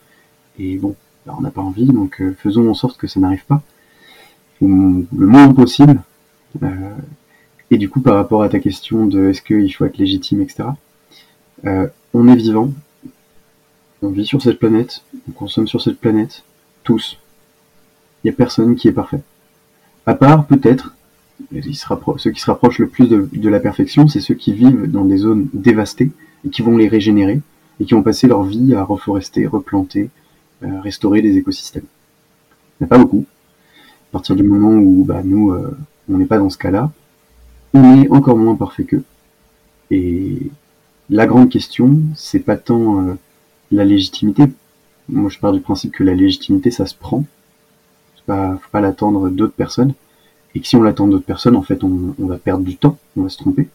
Et 0.59 0.77
bon, 0.77 0.95
bah, 1.27 1.35
on 1.37 1.41
n'a 1.41 1.51
pas 1.51 1.63
envie, 1.63 1.87
donc 1.87 2.21
euh, 2.21 2.35
faisons 2.39 2.69
en 2.69 2.75
sorte 2.75 2.99
que 2.99 3.07
ça 3.07 3.21
n'arrive 3.21 3.45
pas. 3.45 3.63
le 4.61 5.07
moins 5.11 5.53
possible. 5.53 6.01
Et 7.71 7.79
du 7.79 7.89
coup, 7.89 8.01
par 8.01 8.17
rapport 8.17 8.43
à 8.43 8.49
ta 8.49 8.59
question 8.59 9.07
de 9.07 9.29
est-ce 9.29 9.43
qu'il 9.43 9.73
faut 9.75 9.85
être 9.85 9.99
légitime, 9.99 10.43
etc., 10.43 10.71
euh, 11.67 11.87
on 12.15 12.27
est 12.27 12.37
vivant, 12.37 12.73
on 14.03 14.09
vit 14.09 14.27
sur 14.27 14.43
cette 14.43 14.59
planète, 14.59 15.03
on 15.29 15.33
consomme 15.33 15.69
sur 15.69 15.81
cette 15.81 15.99
planète, 15.99 16.43
tous. 16.83 17.19
Il 18.23 18.27
n'y 18.27 18.31
a 18.31 18.37
personne 18.37 18.75
qui 18.75 18.89
est 18.89 18.93
parfait. 18.93 19.21
À 20.07 20.15
part, 20.15 20.47
peut-être, 20.47 20.95
ceux 21.53 22.31
qui 22.31 22.41
se 22.41 22.51
rapprochent 22.51 22.79
le 22.79 22.89
plus 22.89 23.09
de, 23.09 23.49
la 23.49 23.61
perfection, 23.61 24.09
c'est 24.09 24.21
ceux 24.21 24.35
qui 24.35 24.53
vivent 24.53 24.91
dans 24.91 25.05
des 25.05 25.19
zones 25.19 25.49
dévastées 25.53 26.11
et 26.45 26.51
qui 26.51 26.63
vont 26.63 26.77
les 26.77 26.89
régénérer 26.89 27.41
et 27.79 27.85
qui 27.85 27.95
ont 27.95 28.03
passé 28.03 28.27
leur 28.27 28.43
vie 28.43 28.75
à 28.75 28.83
reforester, 28.83 29.47
replanter, 29.47 30.11
euh, 30.63 30.81
restaurer 30.81 31.23
des 31.23 31.37
écosystèmes. 31.37 31.85
Il 32.81 32.85
n'y 32.85 32.85
en 32.85 32.87
a 32.87 32.89
pas 32.89 32.99
beaucoup. 32.99 33.25
À 34.11 34.13
partir 34.13 34.37
du 34.37 34.43
moment 34.43 34.73
où 34.73 35.05
bah, 35.05 35.23
nous, 35.25 35.53
euh, 35.53 35.77
on 36.11 36.19
n'est 36.19 36.27
pas 36.27 36.39
dans 36.39 36.51
ce 36.51 36.59
cas-là, 36.59 36.91
on 37.75 38.03
est 38.03 38.11
encore 38.11 38.37
moins 38.37 38.57
parfait 38.57 38.85
qu'eux. 38.85 39.05
Et 39.91 40.39
la 41.09 41.27
grande 41.27 41.51
question, 41.51 41.99
c'est 42.15 42.41
pas 42.41 42.57
tant 42.57 43.01
euh, 43.01 43.15
la 43.71 43.85
légitimité. 43.85 44.45
Moi, 45.09 45.31
je 45.31 45.39
pars 45.39 45.53
du 45.53 45.61
principe 45.61 45.93
que 45.93 46.05
la 46.05 46.15
légitimité, 46.15 46.71
ça 46.71 46.87
se 46.87 46.95
prend. 46.95 47.25
Pas, 48.27 48.59
faut 48.63 48.71
pas 48.71 48.81
l'attendre 48.81 49.29
d'autres 49.29 49.55
personnes. 49.55 49.95
Et 50.55 50.61
que 50.61 50.67
si 50.67 50.77
on 50.77 50.83
l'attend 50.83 51.07
d'autres 51.07 51.25
personnes, 51.25 51.57
en 51.57 51.63
fait, 51.63 51.83
on, 51.85 52.15
va 52.19 52.39
perdre 52.39 52.65
du 52.65 52.77
temps, 52.77 52.99
on 53.17 53.23
va 53.23 53.29
se 53.29 53.39
tromper. 53.39 53.69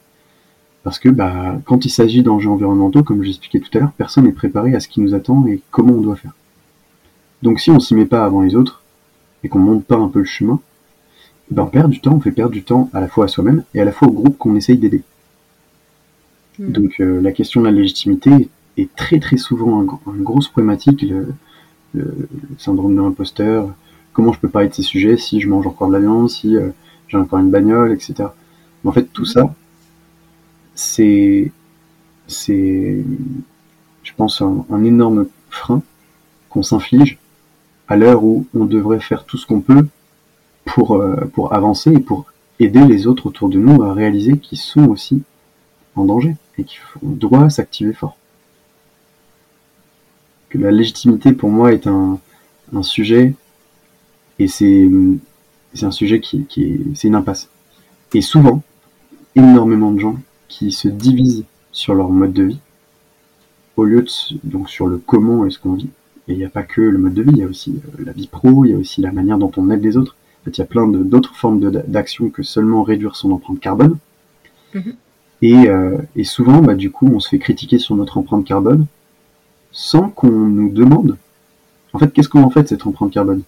Parce 0.84 1.00
que 1.00 1.10
bah, 1.10 1.60
quand 1.66 1.84
il 1.84 1.90
s'agit 1.90 2.22
d'enjeux 2.22 2.50
environnementaux, 2.50 3.04
comme 3.04 3.24
j'expliquais 3.24 3.60
tout 3.60 3.76
à 3.78 3.80
l'heure, 3.80 3.92
personne 3.98 4.26
n'est 4.26 4.32
préparé 4.32 4.76
à 4.76 4.80
ce 4.80 4.88
qui 4.88 5.02
nous 5.02 5.14
attend 5.14 5.46
et 5.48 5.62
comment 5.72 5.94
on 5.94 6.02
doit 6.02 6.16
faire. 6.16 6.36
Donc 7.42 7.60
si 7.60 7.72
on 7.72 7.80
s'y 7.80 7.96
met 7.96 8.06
pas 8.06 8.24
avant 8.24 8.42
les 8.42 8.56
autres, 8.56 8.82
et 9.44 9.50
qu'on 9.50 9.60
monte 9.60 9.86
pas 9.86 9.98
un 9.98 10.10
peu 10.10 10.20
le 10.20 10.26
chemin, 10.26 10.60
ben, 11.52 11.64
on 11.64 11.68
perd 11.68 11.90
du 11.92 12.02
temps, 12.02 12.16
on 12.16 12.20
fait 12.20 12.32
perdre 12.32 12.54
du 12.54 12.64
temps 12.64 12.90
à 12.94 13.00
la 13.00 13.08
fois 13.08 13.26
à 13.26 13.28
soi-même 13.28 13.64
et 13.74 13.82
à 13.82 13.86
la 13.86 13.92
fois 13.92 14.08
au 14.08 14.12
groupe 14.12 14.38
qu'on 14.38 14.56
essaye 14.56 14.78
d'aider. 14.78 15.04
Hmm. 16.58 16.72
Donc 16.72 17.00
euh, 17.00 17.22
la 17.22 17.32
question 17.32 17.62
de 17.62 17.66
la 17.66 17.72
légitimité 17.72 18.50
est 18.78 18.94
très 18.96 19.20
très 19.20 19.38
souvent 19.38 19.82
une 20.08 20.24
grosse 20.24 20.48
problématique, 20.48 21.04
le, 21.04 21.36
syndrome 22.58 22.96
de 22.96 23.02
l'imposteur, 23.02 23.70
comment 24.12 24.34
je 24.34 24.40
peux 24.40 24.50
parler 24.50 24.68
de 24.68 24.74
ces 24.74 24.82
sujets 24.82 25.16
si 25.16 25.40
je 25.40 25.48
mange 25.48 25.66
encore 25.66 25.88
de 25.88 25.94
la 25.94 26.00
viande, 26.00 26.30
si 26.30 26.58
euh, 26.58 26.70
j'ai 27.08 27.18
encore 27.18 27.40
une 27.40 27.52
bagnole, 27.52 27.94
etc. 27.94 28.16
Mais 28.84 28.90
en 28.90 28.94
fait 28.94 29.06
tout 29.14 29.24
ça, 29.24 29.54
c'est, 30.74 31.52
c'est, 32.28 33.06
je 34.04 34.12
pense, 34.18 34.42
un 34.42 34.84
énorme 34.84 35.28
frein 35.50 35.82
qu'on 36.50 36.64
s'inflige 36.64 37.18
à 37.88 37.96
l'heure 37.96 38.24
où 38.24 38.46
on 38.54 38.66
devrait 38.66 39.00
faire 39.00 39.24
tout 39.24 39.38
ce 39.38 39.46
qu'on 39.46 39.62
peut 39.62 39.88
pour, 40.66 40.96
euh, 40.96 41.16
pour 41.34 41.54
avancer 41.54 41.94
et 41.94 42.00
pour 42.00 42.26
aider 42.60 42.84
les 42.86 43.08
autres 43.08 43.28
autour 43.28 43.50
de 43.50 43.60
nous 43.60 43.84
à 43.84 43.94
réaliser 43.94 44.38
qu'ils 44.38 44.58
sont 44.58 44.88
aussi 44.90 45.24
en 45.96 46.06
danger 46.06 46.36
et 46.58 46.64
qu'on 46.64 47.10
doit 47.10 47.50
s'activer 47.50 47.94
fort. 47.94 48.18
Que 50.50 50.58
la 50.58 50.72
légitimité 50.72 51.32
pour 51.32 51.50
moi 51.50 51.74
est 51.74 51.88
un, 51.88 52.20
un 52.74 52.84
sujet 52.84 53.34
et 54.40 54.48
c'est 54.48 54.90
un 55.82 55.92
sujet 55.92 56.20
qui, 56.20 56.46
qui 56.46 56.64
est 56.64 56.82
c'est 56.96 57.08
une 57.08 57.16
impasse. 57.16 57.50
Et 58.14 58.22
souvent, 58.22 58.62
énormément 59.36 59.92
de 59.92 60.00
gens 60.00 60.18
qui 60.48 60.72
se 60.72 60.88
divisent 60.88 61.46
sur 61.72 61.94
leur 61.94 62.10
mode 62.10 62.34
de 62.34 62.44
vie 62.44 62.60
au 63.78 63.84
lieu 63.84 64.02
de 64.02 64.10
donc 64.44 64.70
sur 64.70 64.88
le 64.88 64.98
comment 64.98 65.46
est-ce 65.46 65.60
qu'on 65.60 65.74
vit. 65.74 65.90
Et 66.28 66.34
il 66.34 66.38
n'y 66.38 66.46
a 66.46 66.50
pas 66.50 66.64
que 66.64 66.82
le 66.82 66.98
mode 66.98 67.14
de 67.14 67.22
vie, 67.22 67.32
il 67.34 67.38
y 67.40 67.44
a 67.44 67.48
aussi 67.48 67.80
euh, 68.00 68.04
la 68.04 68.14
vie 68.14 68.28
pro, 68.28 68.66
il 68.66 68.72
y 68.72 68.74
a 68.74 68.78
aussi 68.78 69.02
la 69.02 69.12
manière 69.12 69.38
dont 69.38 69.52
on 69.58 69.70
aide 69.70 69.84
les 69.84 69.98
autres 69.98 70.16
il 70.46 70.58
y 70.58 70.62
a 70.62 70.66
plein 70.66 70.88
d'autres 70.88 71.36
formes 71.36 71.60
d'action 71.88 72.30
que 72.30 72.44
seulement 72.44 72.84
réduire 72.84 73.16
son 73.16 73.32
empreinte 73.32 73.60
carbone. 73.60 73.98
Mhm. 74.74 74.96
Euh, 75.44 75.98
et, 76.16 76.24
souvent, 76.24 76.62
bah, 76.62 76.76
du 76.76 76.92
coup, 76.92 77.08
on 77.14 77.20
se 77.20 77.30
fait 77.30 77.40
critiquer 77.40 77.78
sur 77.78 77.96
notre 77.96 78.18
empreinte 78.18 78.46
carbone 78.46 78.86
sans 79.72 80.10
qu'on 80.10 80.32
nous 80.32 80.70
demande, 80.70 81.18
en 81.94 82.00
fait, 82.00 82.12
qu'est-ce 82.12 82.30
qu'on 82.30 82.44
en 82.44 82.50
fait 82.50 82.64
de 82.64 82.68
cette 82.68 82.88
empreinte 82.88 83.12
carbone? 83.12 83.42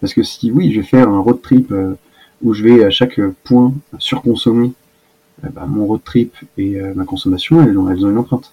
Parce 0.00 0.14
que 0.14 0.22
si 0.22 0.50
oui, 0.50 0.72
je 0.72 0.80
vais 0.80 0.86
faire 0.86 1.08
un 1.08 1.18
road 1.18 1.42
trip 1.42 1.72
euh, 1.72 1.94
où 2.42 2.54
je 2.54 2.64
vais 2.64 2.84
à 2.84 2.90
chaque 2.90 3.20
point 3.44 3.74
surconsommer, 3.98 4.72
euh, 5.44 5.48
bah, 5.52 5.66
mon 5.66 5.86
road 5.86 6.00
trip 6.04 6.34
et 6.56 6.80
ma 6.94 7.04
consommation, 7.04 7.62
elles 7.62 7.76
ont, 7.76 7.90
elles 7.90 8.04
ont 8.06 8.10
une 8.10 8.18
empreinte. 8.18 8.52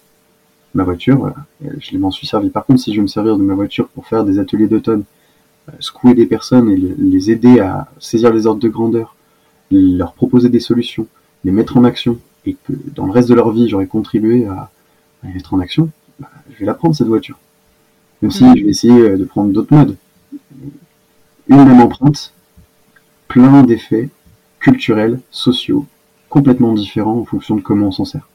Ma 0.74 0.84
voiture, 0.84 1.16
voilà, 1.16 1.36
je 1.78 1.96
m'en 1.96 2.10
suis 2.10 2.26
servi. 2.26 2.50
Par 2.50 2.66
contre, 2.66 2.80
si 2.80 2.92
je 2.92 2.96
vais 2.96 3.02
me 3.02 3.08
servir 3.08 3.38
de 3.38 3.42
ma 3.42 3.54
voiture 3.54 3.88
pour 3.88 4.06
faire 4.06 4.24
des 4.24 4.38
ateliers 4.38 4.68
d'automne 4.68 5.04
secouer 5.80 6.14
des 6.14 6.26
personnes 6.26 6.70
et 6.70 6.76
les 6.76 7.30
aider 7.30 7.60
à 7.60 7.88
saisir 7.98 8.32
les 8.32 8.46
ordres 8.46 8.60
de 8.60 8.68
grandeur, 8.68 9.16
leur 9.70 10.12
proposer 10.12 10.48
des 10.48 10.60
solutions, 10.60 11.06
les 11.44 11.52
mettre 11.52 11.76
en 11.76 11.84
action, 11.84 12.18
et 12.46 12.54
que 12.54 12.72
dans 12.94 13.06
le 13.06 13.12
reste 13.12 13.28
de 13.28 13.34
leur 13.34 13.50
vie, 13.50 13.68
j'aurais 13.68 13.86
contribué 13.86 14.46
à, 14.46 14.70
les 15.24 15.32
mettre 15.32 15.54
en 15.54 15.60
action, 15.60 15.90
bah, 16.18 16.30
je 16.52 16.60
vais 16.60 16.66
la 16.66 16.74
prendre 16.74 16.94
cette 16.94 17.08
voiture. 17.08 17.38
Même 18.22 18.30
si 18.30 18.44
je 18.56 18.64
vais 18.64 18.70
essayer 18.70 19.00
euh, 19.00 19.16
de 19.16 19.24
prendre 19.24 19.52
d'autres 19.52 19.74
modes. 19.74 19.96
Une 21.48 21.64
même 21.64 21.80
empreinte, 21.80 22.32
plein 23.26 23.62
d'effets 23.62 24.10
culturels, 24.58 25.20
sociaux, 25.30 25.86
complètement 26.28 26.72
différent 26.72 27.18
en 27.18 27.24
fonction 27.24 27.56
de 27.56 27.60
comment 27.60 27.88
on 27.88 27.92
s'en 27.92 28.04
sert. 28.04 28.28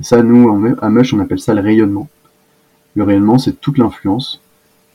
ça, 0.00 0.22
nous, 0.22 0.76
à 0.80 0.88
Mush, 0.90 1.14
on 1.14 1.20
appelle 1.20 1.40
ça 1.40 1.54
le 1.54 1.60
rayonnement. 1.60 2.08
Le 2.94 3.04
rayonnement, 3.04 3.38
c'est 3.38 3.60
toute 3.60 3.78
l'influence 3.78 4.42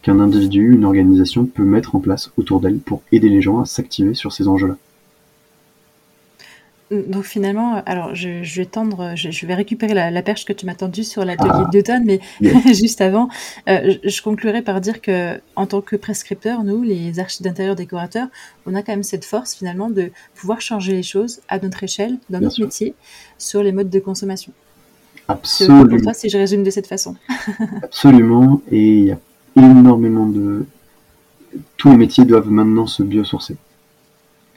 qu'un 0.07 0.21
individu, 0.21 0.73
une 0.73 0.85
organisation 0.85 1.45
peut 1.45 1.65
mettre 1.65 1.93
en 1.95 1.99
place 1.99 2.31
autour 2.37 2.61
d'elle 2.61 2.77
pour 2.77 3.01
aider 3.11 3.27
les 3.27 3.41
gens 3.41 3.59
à 3.59 3.65
s'activer 3.65 4.13
sur 4.13 4.31
ces 4.31 4.47
enjeux-là. 4.47 4.77
Donc 6.89 7.25
finalement, 7.25 7.83
alors 7.85 8.15
je, 8.15 8.55
vais 8.57 8.65
tendre, 8.65 9.11
je, 9.17 9.45
vais 9.45 9.53
récupérer 9.53 9.93
la, 9.93 10.21
perche 10.21 10.45
que 10.45 10.53
tu 10.53 10.65
m'as 10.65 10.75
tendue 10.75 11.03
sur 11.03 11.25
l'atelier 11.25 11.51
ah. 11.53 11.69
d'automne, 11.73 12.05
mais 12.05 12.21
juste 12.73 13.01
avant, 13.01 13.27
euh, 13.67 13.95
je, 14.01 14.21
conclurai 14.21 14.61
par 14.61 14.79
dire 14.79 15.01
que 15.01 15.37
en 15.57 15.65
tant 15.65 15.81
que 15.81 15.97
prescripteurs, 15.97 16.63
nous, 16.63 16.83
les 16.83 17.19
archis 17.19 17.43
d'intérieur 17.43 17.75
décorateurs, 17.75 18.29
on 18.65 18.73
a 18.73 18.83
quand 18.83 18.93
même 18.93 19.03
cette 19.03 19.25
force 19.25 19.55
finalement 19.55 19.89
de 19.89 20.11
pouvoir 20.35 20.61
changer 20.61 20.93
les 20.93 21.03
choses 21.03 21.41
à 21.49 21.59
notre 21.59 21.83
échelle, 21.83 22.17
dans 22.29 22.39
notre 22.39 22.61
métier, 22.61 22.93
sur 23.37 23.61
les 23.61 23.73
modes 23.73 23.89
de 23.89 23.99
consommation. 23.99 24.53
Absolument. 25.27 25.85
Pour 25.85 26.01
toi, 26.01 26.13
si 26.13 26.29
je 26.29 26.37
résume 26.37 26.63
de 26.63 26.69
cette 26.69 26.87
façon. 26.87 27.17
Absolument, 27.83 28.61
et 28.71 28.97
il 28.99 29.03
y 29.07 29.11
a 29.11 29.19
énormément 29.57 30.27
de... 30.27 30.65
Tous 31.77 31.89
les 31.89 31.97
métiers 31.97 32.25
doivent 32.25 32.49
maintenant 32.49 32.87
se 32.87 33.03
biosourcer. 33.03 33.57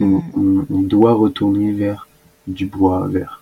on 0.01 0.23
mm. 0.37 0.87
doit 0.87 1.15
retourner 1.15 1.73
vers 1.73 2.09
du 2.47 2.67
bois, 2.67 3.09
vers 3.09 3.41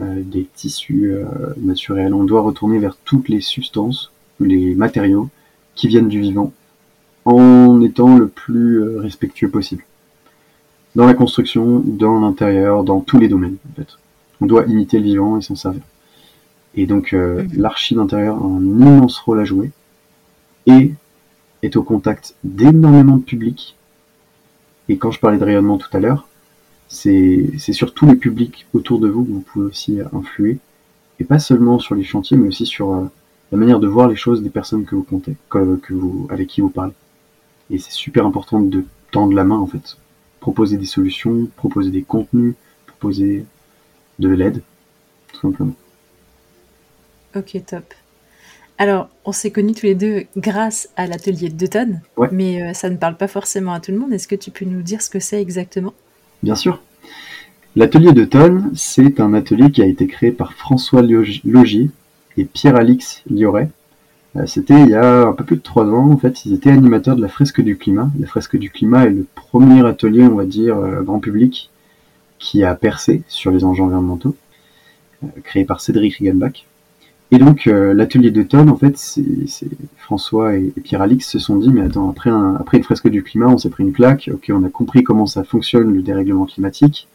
euh, 0.00 0.22
des 0.22 0.44
tissus 0.44 1.12
euh, 1.14 1.24
naturels. 1.56 2.12
On 2.12 2.24
doit 2.24 2.42
retourner 2.42 2.78
vers 2.78 2.96
toutes 3.04 3.30
les 3.30 3.40
substances, 3.40 4.12
les 4.40 4.74
matériaux 4.74 5.30
qui 5.74 5.88
viennent 5.88 6.08
du 6.08 6.20
vivant, 6.20 6.52
en 7.24 7.80
étant 7.80 8.16
le 8.16 8.28
plus 8.28 8.82
euh, 8.82 9.00
respectueux 9.00 9.48
possible. 9.48 9.84
Dans 10.96 11.06
la 11.06 11.14
construction, 11.14 11.80
dans 11.80 12.20
l'intérieur, 12.20 12.84
dans 12.84 13.00
tous 13.00 13.18
les 13.18 13.28
domaines, 13.28 13.56
en 13.70 13.74
fait. 13.74 13.88
On 14.42 14.46
doit 14.46 14.64
imiter 14.66 14.98
le 14.98 15.04
vivant 15.04 15.38
et 15.38 15.42
s'en 15.42 15.54
servir. 15.54 15.82
Et 16.74 16.86
donc, 16.86 17.12
mhm. 17.12 17.48
l'archi 17.56 17.94
d'intérieur 17.94 18.36
a 18.36 18.46
un 18.46 18.60
immense 18.60 19.18
rôle 19.18 19.40
à 19.40 19.44
jouer 19.44 19.70
et 20.66 20.92
est 21.62 21.76
au 21.76 21.82
contact 21.82 22.34
d'énormément 22.44 23.16
de 23.16 23.22
publics. 23.22 23.76
Et 24.88 24.98
quand 24.98 25.10
je 25.10 25.20
parlais 25.20 25.38
de 25.38 25.44
rayonnement 25.44 25.78
tout 25.78 25.94
à 25.96 26.00
l'heure, 26.00 26.28
c'est 26.88 27.58
sur 27.58 27.92
tous 27.92 28.06
les 28.06 28.16
publics 28.16 28.66
autour 28.72 29.00
de 29.00 29.08
vous 29.08 29.24
que 29.24 29.30
vous 29.30 29.40
pouvez 29.40 29.66
aussi 29.66 29.98
influer, 30.12 30.58
et 31.18 31.24
pas 31.24 31.38
seulement 31.38 31.78
sur 31.78 31.94
les 31.94 32.04
chantiers, 32.04 32.36
mais 32.36 32.48
aussi 32.48 32.66
sur 32.66 32.92
euh, 32.92 33.04
la 33.52 33.58
manière 33.58 33.80
de 33.80 33.88
voir 33.88 34.08
les 34.08 34.16
choses 34.16 34.42
des 34.42 34.50
personnes 34.50 34.84
que 34.84 34.94
vous 34.94 35.02
comptez, 35.02 35.36
que, 35.48 35.80
avec 36.30 36.48
qui 36.48 36.60
vous 36.60 36.68
parlez. 36.68 36.92
Et 37.70 37.78
c'est 37.78 37.92
super 37.92 38.26
important 38.26 38.60
de 38.60 38.84
tendre 39.10 39.34
la 39.34 39.44
main 39.44 39.56
en 39.56 39.66
fait, 39.66 39.96
proposer 40.40 40.76
des 40.76 40.86
solutions, 40.86 41.48
proposer 41.56 41.90
des 41.90 42.02
contenus, 42.02 42.54
proposer 42.86 43.44
de 44.18 44.28
l'aide, 44.28 44.62
tout 45.32 45.40
simplement. 45.40 45.74
Ok, 47.34 47.60
top. 47.66 47.94
Alors, 48.78 49.08
on 49.24 49.32
s'est 49.32 49.50
connus 49.50 49.72
tous 49.72 49.86
les 49.86 49.94
deux 49.94 50.24
grâce 50.36 50.90
à 50.96 51.06
l'atelier 51.06 51.48
d'automne, 51.48 52.02
mais 52.30 52.62
euh, 52.62 52.74
ça 52.74 52.90
ne 52.90 52.96
parle 52.96 53.16
pas 53.16 53.28
forcément 53.28 53.72
à 53.72 53.80
tout 53.80 53.90
le 53.90 53.98
monde. 53.98 54.12
Est-ce 54.12 54.28
que 54.28 54.34
tu 54.34 54.50
peux 54.50 54.66
nous 54.66 54.82
dire 54.82 55.00
ce 55.00 55.08
que 55.08 55.20
c'est 55.20 55.40
exactement? 55.40 55.94
Bien 56.42 56.54
sûr. 56.54 56.82
L'atelier 57.74 58.12
d'automne, 58.12 58.70
c'est 58.74 59.18
un 59.20 59.32
atelier 59.32 59.70
qui 59.70 59.82
a 59.82 59.86
été 59.86 60.06
créé 60.06 60.30
par 60.30 60.52
François 60.52 61.02
Logier 61.02 61.90
et 62.36 62.44
Pierre-Alix 62.44 63.22
Lioret. 63.30 63.70
Euh, 64.36 64.44
c'était 64.46 64.78
il 64.80 64.90
y 64.90 64.94
a 64.94 65.26
un 65.26 65.32
peu 65.32 65.44
plus 65.44 65.56
de 65.56 65.62
trois 65.62 65.86
ans. 65.86 66.10
En 66.10 66.18
fait, 66.18 66.44
ils 66.44 66.52
étaient 66.52 66.70
animateurs 66.70 67.16
de 67.16 67.22
la 67.22 67.28
fresque 67.28 67.62
du 67.62 67.78
climat. 67.78 68.10
La 68.18 68.26
fresque 68.26 68.56
du 68.56 68.70
climat 68.70 69.06
est 69.06 69.10
le 69.10 69.26
premier 69.34 69.86
atelier, 69.86 70.24
on 70.24 70.34
va 70.34 70.44
dire, 70.44 70.76
euh, 70.76 71.02
grand 71.02 71.20
public 71.20 71.70
qui 72.38 72.62
a 72.62 72.74
percé 72.74 73.22
sur 73.28 73.50
les 73.50 73.64
enjeux 73.64 73.82
environnementaux, 73.82 74.36
créé 75.42 75.64
par 75.64 75.80
Cédric 75.80 76.16
Riegelbach. 76.16 76.66
Et 77.32 77.38
donc 77.38 77.66
euh, 77.66 77.92
l'atelier 77.92 78.30
d'automne, 78.30 78.70
en 78.70 78.76
fait, 78.76 78.96
c'est 78.96 79.68
François 79.96 80.54
et, 80.54 80.72
Pierre-Alix 80.82 81.28
se 81.28 81.38
sont 81.38 81.56
dit, 81.56 81.70
mais 81.70 81.82
attends, 81.82 82.08
après, 82.08 82.30
après 82.30 82.78
une 82.78 82.84
fresque 82.84 83.08
du 83.08 83.22
climat, 83.22 83.48
on 83.48 83.58
s'est 83.58 83.70
pris 83.70 83.82
une 83.82 83.92
claque, 83.92 84.30
ok, 84.32 84.50
on 84.54 84.62
a 84.62 84.68
compris 84.68 85.02
comment 85.02 85.26
ça 85.26 85.42
fonctionne 85.42 85.92
le 85.92 86.02
dérèglement 86.02 86.46
climatique, 86.46 87.08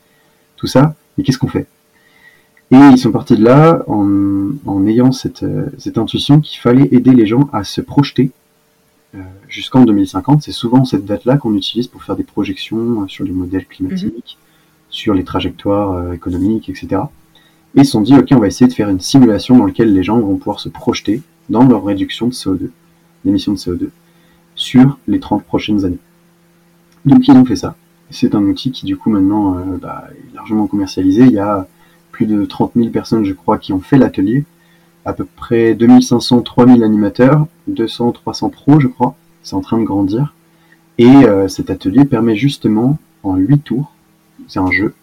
tout 0.58 0.68
ça, 0.68 0.96
mais 1.18 1.24
qu'est-ce 1.24 1.38
qu'on 1.38 1.48
fait? 1.48 1.68
Et 2.72 2.78
ils 2.78 2.98
sont 2.98 3.12
partis 3.12 3.36
de 3.36 3.44
là 3.44 3.84
en, 3.88 4.86
ayant 4.86 5.12
cette, 5.12 5.46
cette 5.78 5.98
intuition 5.98 6.40
qu'il 6.40 6.60
fallait 6.60 6.88
aider 6.92 7.12
les 7.12 7.26
gens 7.26 7.50
à 7.52 7.66
se 7.66 7.82
projeter 7.82 8.32
euh, 9.14 9.20
jusqu'en 9.50 9.84
2050. 9.84 10.42
C'est 10.42 10.54
souvent 10.54 10.86
cette 10.86 11.06
date-là 11.06 11.38
qu'on 11.38 11.54
utilise 11.56 11.88
pour 11.88 12.02
faire 12.04 12.16
des 12.16 12.24
projections 12.24 13.06
sur 13.10 13.26
les 13.26 13.34
modèles 13.34 13.66
climatiques, 13.66 14.38
mhm. 14.40 14.90
sur 14.90 15.14
les 15.14 15.26
trajectoires 15.26 15.92
euh, 15.92 16.14
économiques, 16.14 16.70
etc 16.70 17.02
et 17.21 17.21
ils 17.76 17.86
se 17.86 17.92
sont 17.92 18.02
dit, 18.02 18.16
ok, 18.16 18.28
on 18.32 18.40
va 18.40 18.48
essayer 18.48 18.68
de 18.68 18.74
faire 18.74 18.90
une 18.90 19.00
simulation 19.00 19.58
dans 19.58 19.66
laquelle 19.66 19.94
les 19.94 20.04
gens 20.04 20.20
vont 20.20 20.36
pouvoir 20.36 20.60
se 20.60 20.70
projeter 20.70 21.22
dans 21.50 21.64
leur 21.64 21.84
réduction 21.84 22.28
de 22.28 22.34
CO2, 22.34 22.70
d'émissions 23.24 23.54
de 23.54 23.58
CO2, 23.58 23.90
sur 24.56 24.98
les 25.08 25.20
30 25.20 25.44
prochaines 25.44 25.86
années. 25.86 26.00
Donc 27.06 27.28
ils 27.28 27.36
ont 27.36 27.46
fait 27.46 27.56
ça. 27.56 27.76
C'est 28.10 28.36
un 28.36 28.44
outil 28.44 28.72
qui 28.72 28.86
du 28.86 28.98
coup 28.98 29.10
maintenant 29.10 29.58
euh, 29.58 29.78
bah, 29.82 30.10
est 30.12 30.36
largement 30.36 30.68
commercialisé. 30.68 31.24
Il 31.24 31.32
y 31.32 31.40
a 31.40 31.68
plus 32.12 32.26
de 32.26 32.46
30 32.46 32.74
000 32.76 32.90
personnes, 32.90 33.24
je 33.24 33.34
crois, 33.34 33.58
qui 33.58 33.74
ont 33.74 33.80
fait 33.80 33.98
l'atelier. 33.98 34.44
À 35.06 35.14
peu 35.14 35.26
près 35.26 35.74
2500, 35.74 36.42
3000 36.42 36.84
animateurs, 36.84 37.48
200, 37.68 38.12
300 38.12 38.50
pros, 38.50 38.80
je 38.80 38.88
crois. 38.88 39.16
C'est 39.44 39.56
en 39.56 39.62
train 39.62 39.80
de 39.80 39.84
grandir. 39.84 40.36
Et 40.98 41.08
euh, 41.08 41.48
cet 41.48 41.70
atelier 41.70 42.06
permet 42.06 42.36
justement, 42.36 43.00
en 43.24 43.36
8 43.36 43.60
tours, 43.60 43.94
c'est 44.48 44.60
un 44.60 44.70
jeu, 44.70 44.94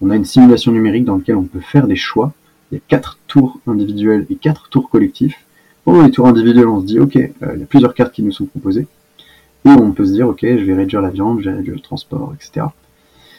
on 0.00 0.10
a 0.10 0.16
une 0.16 0.24
simulation 0.24 0.72
numérique 0.72 1.04
dans 1.04 1.16
laquelle 1.16 1.36
on 1.36 1.44
peut 1.44 1.60
faire 1.60 1.86
des 1.86 1.96
choix. 1.96 2.32
Il 2.70 2.76
y 2.76 2.78
a 2.78 2.80
quatre 2.86 3.18
tours 3.26 3.58
individuels 3.66 4.26
et 4.30 4.36
quatre 4.36 4.68
tours 4.68 4.90
collectifs. 4.90 5.44
Pendant 5.84 6.02
les 6.02 6.10
tours 6.10 6.28
individuels, 6.28 6.68
on 6.68 6.80
se 6.80 6.86
dit, 6.86 7.00
ok, 7.00 7.16
euh, 7.16 7.30
il 7.54 7.60
y 7.60 7.62
a 7.62 7.66
plusieurs 7.66 7.94
cartes 7.94 8.12
qui 8.12 8.22
nous 8.22 8.32
sont 8.32 8.46
proposées. 8.46 8.86
Et 9.64 9.70
on 9.70 9.92
peut 9.92 10.06
se 10.06 10.12
dire, 10.12 10.28
ok, 10.28 10.40
je 10.42 10.64
vais 10.64 10.74
réduire 10.74 11.00
la 11.00 11.10
viande, 11.10 11.40
je 11.40 11.50
vais 11.50 11.56
réduire 11.56 11.74
le 11.74 11.80
transport, 11.80 12.32
etc. 12.34 12.66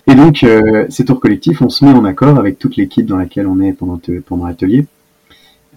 Et 0.08 0.16
donc, 0.16 0.44
euh, 0.44 0.86
ces 0.90 1.06
tours 1.06 1.20
collectifs, 1.20 1.62
on 1.62 1.70
se 1.70 1.86
met 1.86 1.92
en 1.92 2.04
accord 2.06 2.38
avec 2.38 2.58
toute 2.58 2.76
l'équipe 2.76 3.06
dans 3.06 3.18
laquelle 3.18 3.48
on 3.48 3.60
est 3.62 3.74
pendant, 3.74 4.00
pendant 4.26 4.48
l'atelier 4.48 4.86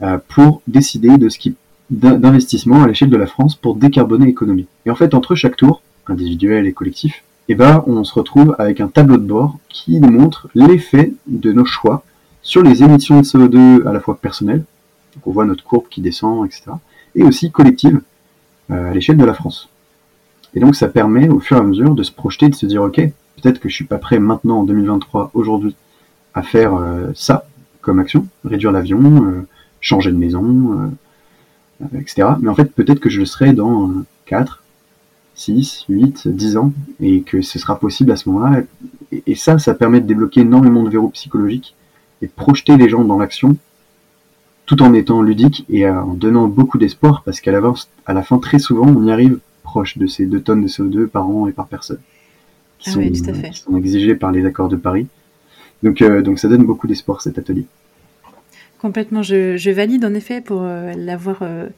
euh, 0.02 0.18
pour 0.28 0.62
décider 0.66 1.18
de 1.18 1.28
ce 1.28 1.38
qui 1.38 1.54
d'investissement 1.90 2.82
à 2.82 2.86
l'échelle 2.86 3.10
de 3.10 3.18
la 3.18 3.26
France 3.26 3.54
pour 3.54 3.76
décarboner 3.76 4.24
l'économie. 4.24 4.66
Et 4.86 4.90
en 4.90 4.94
fait, 4.94 5.12
entre 5.12 5.34
chaque 5.34 5.56
tour, 5.56 5.82
individuel 6.06 6.66
et 6.66 6.72
collectif, 6.72 7.22
et 7.48 7.52
eh 7.52 7.54
ben, 7.56 7.82
on 7.88 8.04
se 8.04 8.14
retrouve 8.14 8.54
avec 8.60 8.80
un 8.80 8.86
tableau 8.86 9.16
de 9.16 9.26
bord 9.26 9.58
qui 9.68 9.98
nous 9.98 10.10
montre 10.10 10.48
l'effet 10.54 11.12
de 11.26 11.52
nos 11.52 11.64
choix 11.64 12.04
sur 12.40 12.62
les 12.62 12.84
émissions 12.84 13.18
de 13.18 13.24
CO2 13.24 13.84
à 13.84 13.92
la 13.92 13.98
fois 13.98 14.16
personnelles, 14.16 14.64
donc 15.14 15.26
on 15.26 15.32
voit 15.32 15.44
notre 15.44 15.64
courbe 15.64 15.88
qui 15.90 16.00
descend, 16.00 16.46
etc., 16.46 16.70
et 17.16 17.24
aussi 17.24 17.50
collective 17.50 18.00
euh, 18.70 18.92
à 18.92 18.94
l'échelle 18.94 19.16
de 19.16 19.24
la 19.24 19.34
France. 19.34 19.68
Et 20.54 20.60
donc 20.60 20.76
ça 20.76 20.88
permet 20.88 21.28
au 21.28 21.40
fur 21.40 21.56
et 21.56 21.60
à 21.60 21.64
mesure 21.64 21.96
de 21.96 22.02
se 22.04 22.12
projeter, 22.12 22.48
de 22.48 22.54
se 22.54 22.64
dire 22.64 22.80
ok, 22.80 22.96
peut-être 22.96 23.58
que 23.58 23.68
je 23.68 23.74
suis 23.74 23.86
pas 23.86 23.98
prêt 23.98 24.20
maintenant 24.20 24.60
en 24.60 24.64
2023, 24.64 25.32
aujourd'hui, 25.34 25.74
à 26.34 26.42
faire 26.42 26.76
euh, 26.76 27.10
ça 27.16 27.46
comme 27.80 27.98
action, 27.98 28.28
réduire 28.44 28.70
l'avion, 28.70 29.24
euh, 29.26 29.48
changer 29.80 30.12
de 30.12 30.16
maison, 30.16 30.92
etc. 31.92 32.28
Mais 32.40 32.48
en 32.48 32.54
fait 32.54 32.72
peut-être 32.72 33.00
que 33.00 33.10
je 33.10 33.18
le 33.18 33.26
serai 33.26 33.52
dans 33.52 33.90
4, 34.26 34.61
6, 35.34 35.86
8, 35.88 36.28
10 36.28 36.56
ans, 36.56 36.72
et 37.00 37.22
que 37.22 37.42
ce 37.42 37.58
sera 37.58 37.78
possible 37.78 38.12
à 38.12 38.16
ce 38.16 38.28
moment-là. 38.28 38.62
Et, 39.26 39.34
ça, 39.34 39.58
ça 39.58 39.74
permet 39.74 40.00
de 40.00 40.06
débloquer 40.06 40.40
énormément 40.40 40.82
de 40.82 40.90
verrous 40.90 41.10
psychologiques 41.10 41.74
et 42.20 42.26
de 42.26 42.32
projeter 42.32 42.76
les 42.76 42.88
gens 42.88 43.04
dans 43.04 43.18
l'action, 43.18 43.56
tout 44.66 44.82
en 44.82 44.94
étant 44.94 45.22
ludique 45.22 45.64
et 45.68 45.88
en 45.88 46.14
donnant 46.14 46.46
beaucoup 46.46 46.78
d'espoir, 46.78 47.22
parce 47.24 47.40
qu'à 47.40 47.52
la, 47.52 47.60
à 48.06 48.12
la 48.12 48.22
fin, 48.22 48.38
très 48.38 48.58
souvent, 48.58 48.86
on 48.86 49.06
y 49.06 49.10
arrive 49.10 49.38
proche 49.62 49.98
de 49.98 50.06
ces 50.06 50.26
2 50.26 50.40
tonnes 50.40 50.62
de 50.62 50.68
CO2 50.68 51.06
par 51.06 51.28
an 51.28 51.46
et 51.46 51.52
par 51.52 51.66
personne, 51.66 52.00
qui, 52.78 52.90
ah 52.90 52.92
sont, 52.92 53.76
exigées 53.76 54.14
par 54.14 54.32
les 54.32 54.44
accords 54.44 54.68
de 54.68 54.76
Paris. 54.76 55.06
Donc, 55.82 56.02
euh, 56.02 56.22
donc 56.22 56.38
ça 56.38 56.48
donne 56.48 56.64
beaucoup 56.64 56.86
d'espoir 56.86 57.22
cet 57.22 57.38
atelier. 57.38 57.66
Complètement, 58.78 59.22
je, 59.22 59.70
valide 59.70 60.04
en 60.04 60.14
effet 60.14 60.40
pour 60.40 60.62
euh, 60.62 60.92
l'avoir 60.96 61.38
euh, 61.42 61.68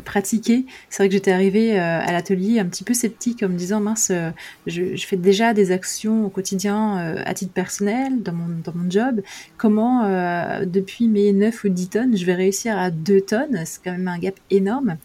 pratiquer. 0.00 0.66
C'est 0.90 1.02
vrai 1.02 1.08
que 1.08 1.14
j'étais 1.14 1.32
arrivée 1.32 1.78
euh, 1.78 2.00
à 2.00 2.12
l'atelier 2.12 2.58
un 2.58 2.66
petit 2.66 2.84
peu 2.84 2.94
sceptique 2.94 3.42
en 3.42 3.48
me 3.48 3.56
disant 3.56 3.80
mince, 3.80 4.10
euh, 4.10 4.30
je, 4.66 4.96
fais 4.96 5.16
déjà 5.16 5.54
des 5.54 5.72
actions 5.72 6.26
au 6.26 6.28
quotidien 6.28 7.14
à 7.24 7.34
titre 7.34 7.52
personnel 7.52 8.22
dans 8.22 8.32
mon, 8.32 8.46
dans 8.64 8.72
mon 8.74 8.90
job. 8.90 9.20
Comment 9.56 10.02
depuis 10.64 11.08
mes 11.08 11.32
9 11.32 11.64
ou 11.64 11.68
10 11.68 11.88
tonnes, 11.88 12.16
je 12.16 12.24
vais 12.24 12.34
réussir 12.34 12.78
à 12.78 12.90
2 12.90 13.20
tonnes? 13.20 13.62
C'est 13.64 13.82
quand 13.82 13.92
même 13.92 14.08
un 14.08 14.18
gap 14.18 14.34
énorme 14.50 14.96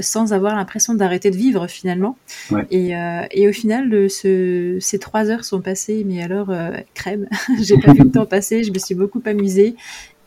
sans 0.00 0.32
avoir 0.32 0.54
l'impression 0.56 0.94
d'arrêter 0.94 1.30
de 1.30 1.36
vivre 1.36 1.66
finalement. 1.66 2.16
Et, 2.70 2.92
et, 3.30 3.48
au 3.48 3.52
final, 3.52 4.10
ce, 4.10 4.76
ces 4.80 4.98
3 4.98 5.30
heures 5.30 5.44
sont 5.44 5.60
passées, 5.60 6.04
mais 6.06 6.22
alors 6.22 6.52
crème. 6.94 7.28
J'ai 7.62 7.78
pas 7.78 7.92
vu 7.92 8.00
le 8.04 8.10
temps 8.10 8.26
passer, 8.26 8.64
je 8.64 8.72
me 8.72 8.78
suis 8.78 8.94
beaucoup 8.94 9.22
amusée 9.24 9.76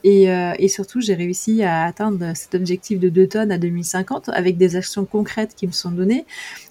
euh, 0.05 0.53
et, 0.57 0.67
surtout, 0.67 1.01
j'ai 1.01 1.13
réussi 1.13 1.63
à 1.63 1.83
atteindre 1.83 2.33
cet 2.35 2.55
objectif 2.55 2.99
de 2.99 3.09
2 3.09 3.27
tonnes 3.27 3.51
à 3.51 3.57
2050 3.57 4.29
avec 4.29 4.57
des 4.57 4.75
actions 4.75 5.05
concrètes 5.05 5.55
qui 5.55 5.67
me 5.67 5.71
sont 5.71 5.91
données, 5.91 6.25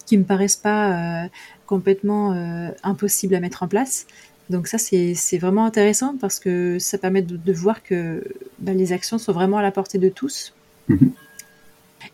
qui 0.07 0.17
me 0.17 0.25
paraissent 0.25 0.57
pas 0.57 1.25
euh, 1.25 1.29
complètement 1.67 2.33
euh, 2.33 2.69
impossibles 2.83 3.35
à 3.35 3.41
mettre 3.41 3.63
en 3.63 3.69
place. 3.69 4.07
Donc 4.49 4.67
ça, 4.67 4.79
c'est 4.79 5.39
vraiment 5.39 5.67
intéressant 5.67 6.17
parce 6.19 6.41
que 6.41 6.79
ça 6.79 6.97
permet 6.97 7.21
de, 7.21 7.53
voir 7.53 7.83
que 7.83 8.25
bah, 8.59 8.73
les 8.73 8.93
actions 8.93 9.19
sont 9.19 9.33
vraiment 9.33 9.59
à 9.59 9.63
la 9.63 9.71
portée 9.71 9.99
de 9.99 10.09
tous. 10.09 10.55
Mhm. 10.89 11.13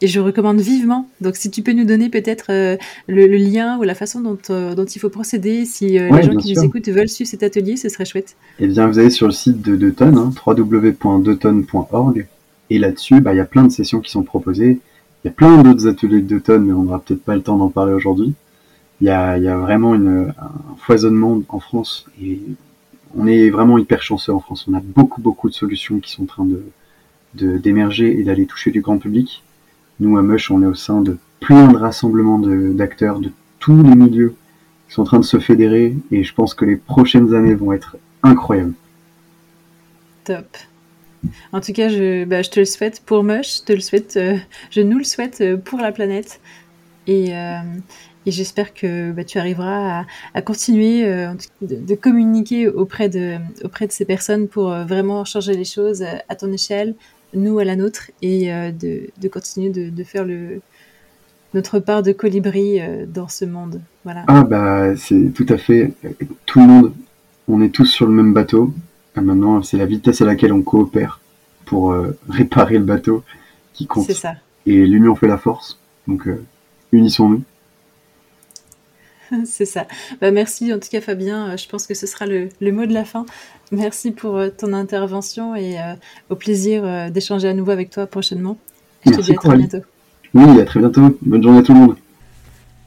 Et 0.01 0.07
je 0.07 0.21
recommande 0.21 0.61
vivement. 0.61 1.09
Donc, 1.21 1.37
si 1.37 1.51
tu 1.51 1.63
peux 1.63 1.73
nous 1.73 1.85
donner 1.85 2.09
peut-être 2.09 2.47
euh, 2.51 2.77
le, 3.07 3.27
lien 3.27 3.79
ou 3.79 3.83
la 3.83 3.95
façon 3.95 4.21
dont, 4.21 4.39
euh, 4.51 4.75
dont 4.75 4.85
il 4.85 4.99
faut 4.99 5.09
procéder, 5.09 5.65
si 5.65 5.99
euh, 5.99 6.11
les 6.11 6.23
gens 6.23 6.37
qui 6.37 6.55
nous 6.55 6.65
écoutent 6.65 6.89
veulent 6.89 7.09
suivre 7.09 7.31
cet 7.31 7.43
atelier, 7.43 7.77
ce 7.77 7.89
serait 7.89 8.05
chouette. 8.05 8.37
Eh 8.59 8.67
bien, 8.67 8.87
vous 8.87 8.99
allez 8.99 9.11
sur 9.11 9.27
le 9.27 9.33
site 9.33 9.63
de 9.63 9.77
Deuton, 9.77 10.17
hein, 10.17 10.33
www.deuton.org. 10.47 12.27
Et 12.71 12.79
là-dessus, 12.79 13.21
bah, 13.21 13.35
il 13.35 13.37
y 13.37 13.41
a 13.41 13.45
plein 13.45 13.65
de 13.65 13.73
sessions 13.73 14.01
qui 14.01 14.11
sont 14.11 14.23
proposées. 14.23 14.81
Il 15.25 15.29
y 15.29 15.31
a 15.31 15.33
plein 15.33 15.63
d'autres 15.63 15.87
ateliers 15.87 16.21
de 16.21 16.29
Deuton, 16.29 16.61
mais 16.61 16.73
on 16.73 16.83
n'aura 16.83 17.01
peut-être 17.01 17.23
pas 17.23 17.35
le 17.35 17.43
temps 17.43 17.57
d'en 17.57 17.71
parler 17.71 17.93
aujourd'hui. 17.93 18.35
Il 19.01 19.07
y 19.07 19.11
a, 19.11 19.39
y 19.39 19.49
a, 19.49 19.57
vraiment 19.57 19.95
une, 19.95 20.33
un 20.39 20.77
foisonnement 20.79 21.43
en 21.49 21.61
France 21.61 22.07
et 22.23 22.41
on 23.17 23.27
est 23.27 23.51
vraiment 23.51 23.79
hyper 23.79 24.03
chanceux 24.03 24.33
en 24.33 24.41
France. 24.41 24.67
On 24.69 24.75
a 24.75 24.81
beaucoup, 24.81 25.21
beaucoup 25.21 25.49
de 25.49 25.55
solutions 25.55 25.99
qui 25.99 26.11
sont 26.11 26.25
en 26.25 26.27
train 26.27 26.45
de 26.45 26.63
d'émerger 27.35 28.21
et 28.21 28.23
d'aller 28.23 28.47
toucher 28.47 28.71
du 28.71 28.81
grand 28.81 28.99
public. 28.99 29.43
Nous, 30.01 30.17
à 30.19 30.23
Mush, 30.23 30.51
on 30.51 30.63
est 30.63 30.67
au 30.67 30.75
sein 30.75 31.01
de 31.01 31.19
plein 31.41 31.69
de 31.69 31.77
rassemblements 31.77 32.39
d'acteurs 32.39 33.21
de, 33.21 33.31
tous 33.65 33.83
les 33.83 33.95
milieux 33.95 34.35
qui 34.89 34.95
sont 34.95 35.03
en 35.03 35.07
train 35.07 35.19
de 35.21 35.25
se 35.25 35.39
fédérer 35.39 35.97
et 36.11 36.23
je 36.23 36.35
pense 36.35 36.53
que 36.53 36.67
les 36.67 36.77
prochaines 36.77 37.35
années 37.35 37.55
vont 37.55 37.73
être 37.73 37.97
incroyables. 38.23 38.75
Top. 40.25 40.45
En 41.53 41.63
tout 41.63 41.73
cas, 41.73 41.89
je, 41.89 42.25
bah, 42.25 42.43
te 42.43 42.61
le 42.61 42.67
souhaite 42.67 43.01
pour 43.07 43.25
Mush, 43.25 43.61
je 43.61 43.65
te 43.65 43.73
le 43.73 43.81
souhaite, 43.81 44.19
euh, 44.19 44.37
je 44.71 44.83
nous 44.83 44.99
le 44.99 45.05
souhaite 45.05 45.41
euh, 45.41 45.57
pour 45.57 45.81
la 45.81 45.93
planète. 45.93 46.41
Et, 47.07 47.35
euh, 47.35 47.61
j'espère 48.27 48.75
que 48.75 49.13
bah, 49.13 49.25
tu 49.25 49.39
arriveras 49.39 50.05
à, 50.35 50.43
continuer 50.43 51.07
de, 51.63 51.95
communiquer 51.95 52.69
auprès 52.69 53.09
de, 53.09 53.37
auprès 53.65 53.87
de 53.87 53.93
ces 53.93 54.05
personnes 54.05 54.49
pour 54.49 54.71
vraiment 54.71 55.25
changer 55.25 55.55
les 55.55 55.65
choses 55.65 56.05
à 56.29 56.35
ton 56.35 56.51
échelle, 56.53 56.95
nous 57.35 57.59
à 57.59 57.65
la 57.65 57.77
nôtre 57.77 58.11
et 58.23 58.53
euh, 58.53 58.71
de, 58.71 59.29
continuer 59.29 59.71
de, 59.71 60.05
faire 60.05 60.25
le, 60.25 60.61
notre 61.53 61.79
part 61.79 62.03
de 62.03 62.13
colibri 62.13 62.81
euh, 62.81 63.07
dans 63.07 63.29
ce 63.29 63.45
monde. 63.45 63.81
Voilà. 64.05 64.25
Ah 64.27 64.45
bah 64.45 64.97
c'est 64.97 65.33
tout 65.33 65.47
à 65.49 65.57
fait 65.57 65.93
tout 66.47 66.61
le 66.61 66.67
monde. 66.67 66.93
On 67.49 67.61
est 67.61 67.71
tous 67.71 67.87
sur 67.87 68.07
le 68.07 68.13
même 68.13 68.33
bateau. 68.33 68.73
maintenant, 69.17 69.63
c'est 69.63 69.77
la 69.77 69.87
vitesse 69.87 70.21
à 70.23 70.25
laquelle 70.25 70.53
on 70.53 70.63
coopère 70.63 71.21
pour 71.65 71.93
euh, 71.93 72.17
réparer 72.29 72.79
le 72.79 72.85
bateau 72.85 73.23
qui 73.73 73.87
compte. 73.87 74.07
C'est 74.07 74.15
ça. 74.15 74.35
Et 74.67 74.87
l'union 74.87 75.15
fait 75.15 75.29
la 75.29 75.39
force. 75.39 75.79
Donc 76.07 76.29
unissons-nous. 76.93 77.43
c'est 79.45 79.65
ça. 79.65 79.87
Bah, 80.21 80.31
merci 80.31 80.73
en 80.73 80.79
tout 80.79 80.89
cas 80.91 81.01
Fabien. 81.01 81.57
Je 81.57 81.67
pense 81.69 81.87
que 81.87 81.95
ce 81.95 82.07
sera 82.07 82.27
le, 82.27 82.49
le 82.61 82.73
mot 82.73 82.87
de 82.87 82.93
la 82.93 83.05
fin. 83.05 83.27
Merci 83.73 84.11
pour 84.11 84.37
euh, 84.37 84.51
ton 84.51 84.73
intervention 84.73 85.55
et 85.55 85.79
euh, 85.79 85.95
au 86.31 86.37
plaisir 86.37 86.83
euh, 86.85 87.11
d'échanger 87.11 87.49
à 87.49 87.55
nouveau 87.55 87.71
avec 87.71 87.91
toi 87.91 88.07
prochainement. 88.07 88.59
Je 89.07 89.13
te 89.13 89.21
dis 89.21 89.33
à 89.33 89.35
très 89.35 89.57
bientôt. 89.57 89.79
Oui, 90.35 90.61
à 90.61 90.65
très 90.65 90.81
bientôt. 90.81 91.19
Bonne 91.23 91.43
journée 91.43 91.59
à 91.59 91.63
tout 91.63 91.75
le 91.75 91.81
monde. 91.81 91.97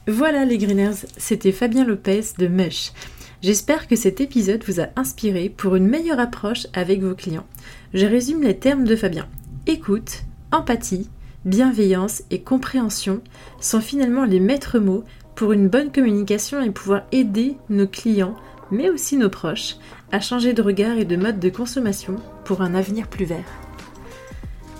Voilà 0.08 0.46
les 0.46 0.58
Greeners, 0.58 1.06
c'était 1.18 1.52
Fabien 1.52 1.84
Lopez 1.84 2.24
de 2.38 2.48
Mush. 2.48 2.94
J'espère 3.42 3.88
que 3.88 3.96
cet 3.96 4.22
épisode 4.22 4.64
vous 4.66 4.80
a 4.80 4.88
inspiré 4.96 5.50
pour 5.50 5.76
une 5.76 5.88
meilleure 5.88 6.20
approche 6.20 6.68
avec 6.74 7.02
vos 7.02 7.14
clients. 7.14 7.46
Je 7.94 8.06
résume 8.06 8.42
les 8.42 8.58
termes 8.58 8.86
de 8.86 8.96
Fabien. 8.96 9.28
Écoute, 9.68 10.24
empathie, 10.52 11.10
bienveillance 11.46 12.24
et 12.32 12.42
compréhension 12.42 13.22
sont 13.60 13.82
finalement 13.82 14.26
les 14.26 14.40
maîtres 14.40 14.80
mots 14.80 15.04
pour 15.38 15.54
une 15.54 15.70
bonne 15.70 15.92
communication 15.92 16.62
et 16.62 16.72
pouvoir 16.72 17.04
aider 17.12 17.58
nos 17.70 17.88
clients, 17.88 18.36
mais 18.72 18.90
aussi 18.90 19.16
nos 19.16 19.30
proches, 19.30 19.76
à 20.12 20.20
changer 20.20 20.54
de 20.54 20.64
regard 20.64 20.98
et 20.98 21.06
de 21.06 21.16
mode 21.16 21.40
de 21.40 21.50
consommation 21.50 22.16
pour 22.44 22.62
un 22.62 22.74
avenir 22.74 23.08
plus 23.08 23.26
vert. 23.26 23.46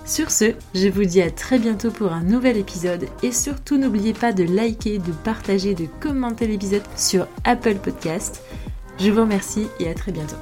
Sur 0.04 0.32
ce, 0.32 0.54
je 0.74 0.88
vous 0.88 1.06
dis 1.06 1.22
à 1.22 1.30
très 1.30 1.60
bientôt 1.60 1.92
pour 1.92 2.12
un 2.12 2.24
nouvel 2.24 2.58
épisode 2.58 3.06
et 3.22 3.32
surtout 3.32 3.78
n'oubliez 3.78 4.14
pas 4.14 4.34
de 4.34 4.44
liker, 4.44 4.98
de 4.98 5.12
partager, 5.24 5.76
de 5.76 5.86
commenter 6.00 6.48
l'épisode 6.48 6.84
sur 6.96 7.28
Apple 7.44 7.76
Podcast. 7.76 8.42
Je 9.00 9.12
vous 9.12 9.22
remercie 9.22 9.68
et 9.80 9.90
à 9.90 9.94
très 9.94 10.12
bientôt. 10.12 10.38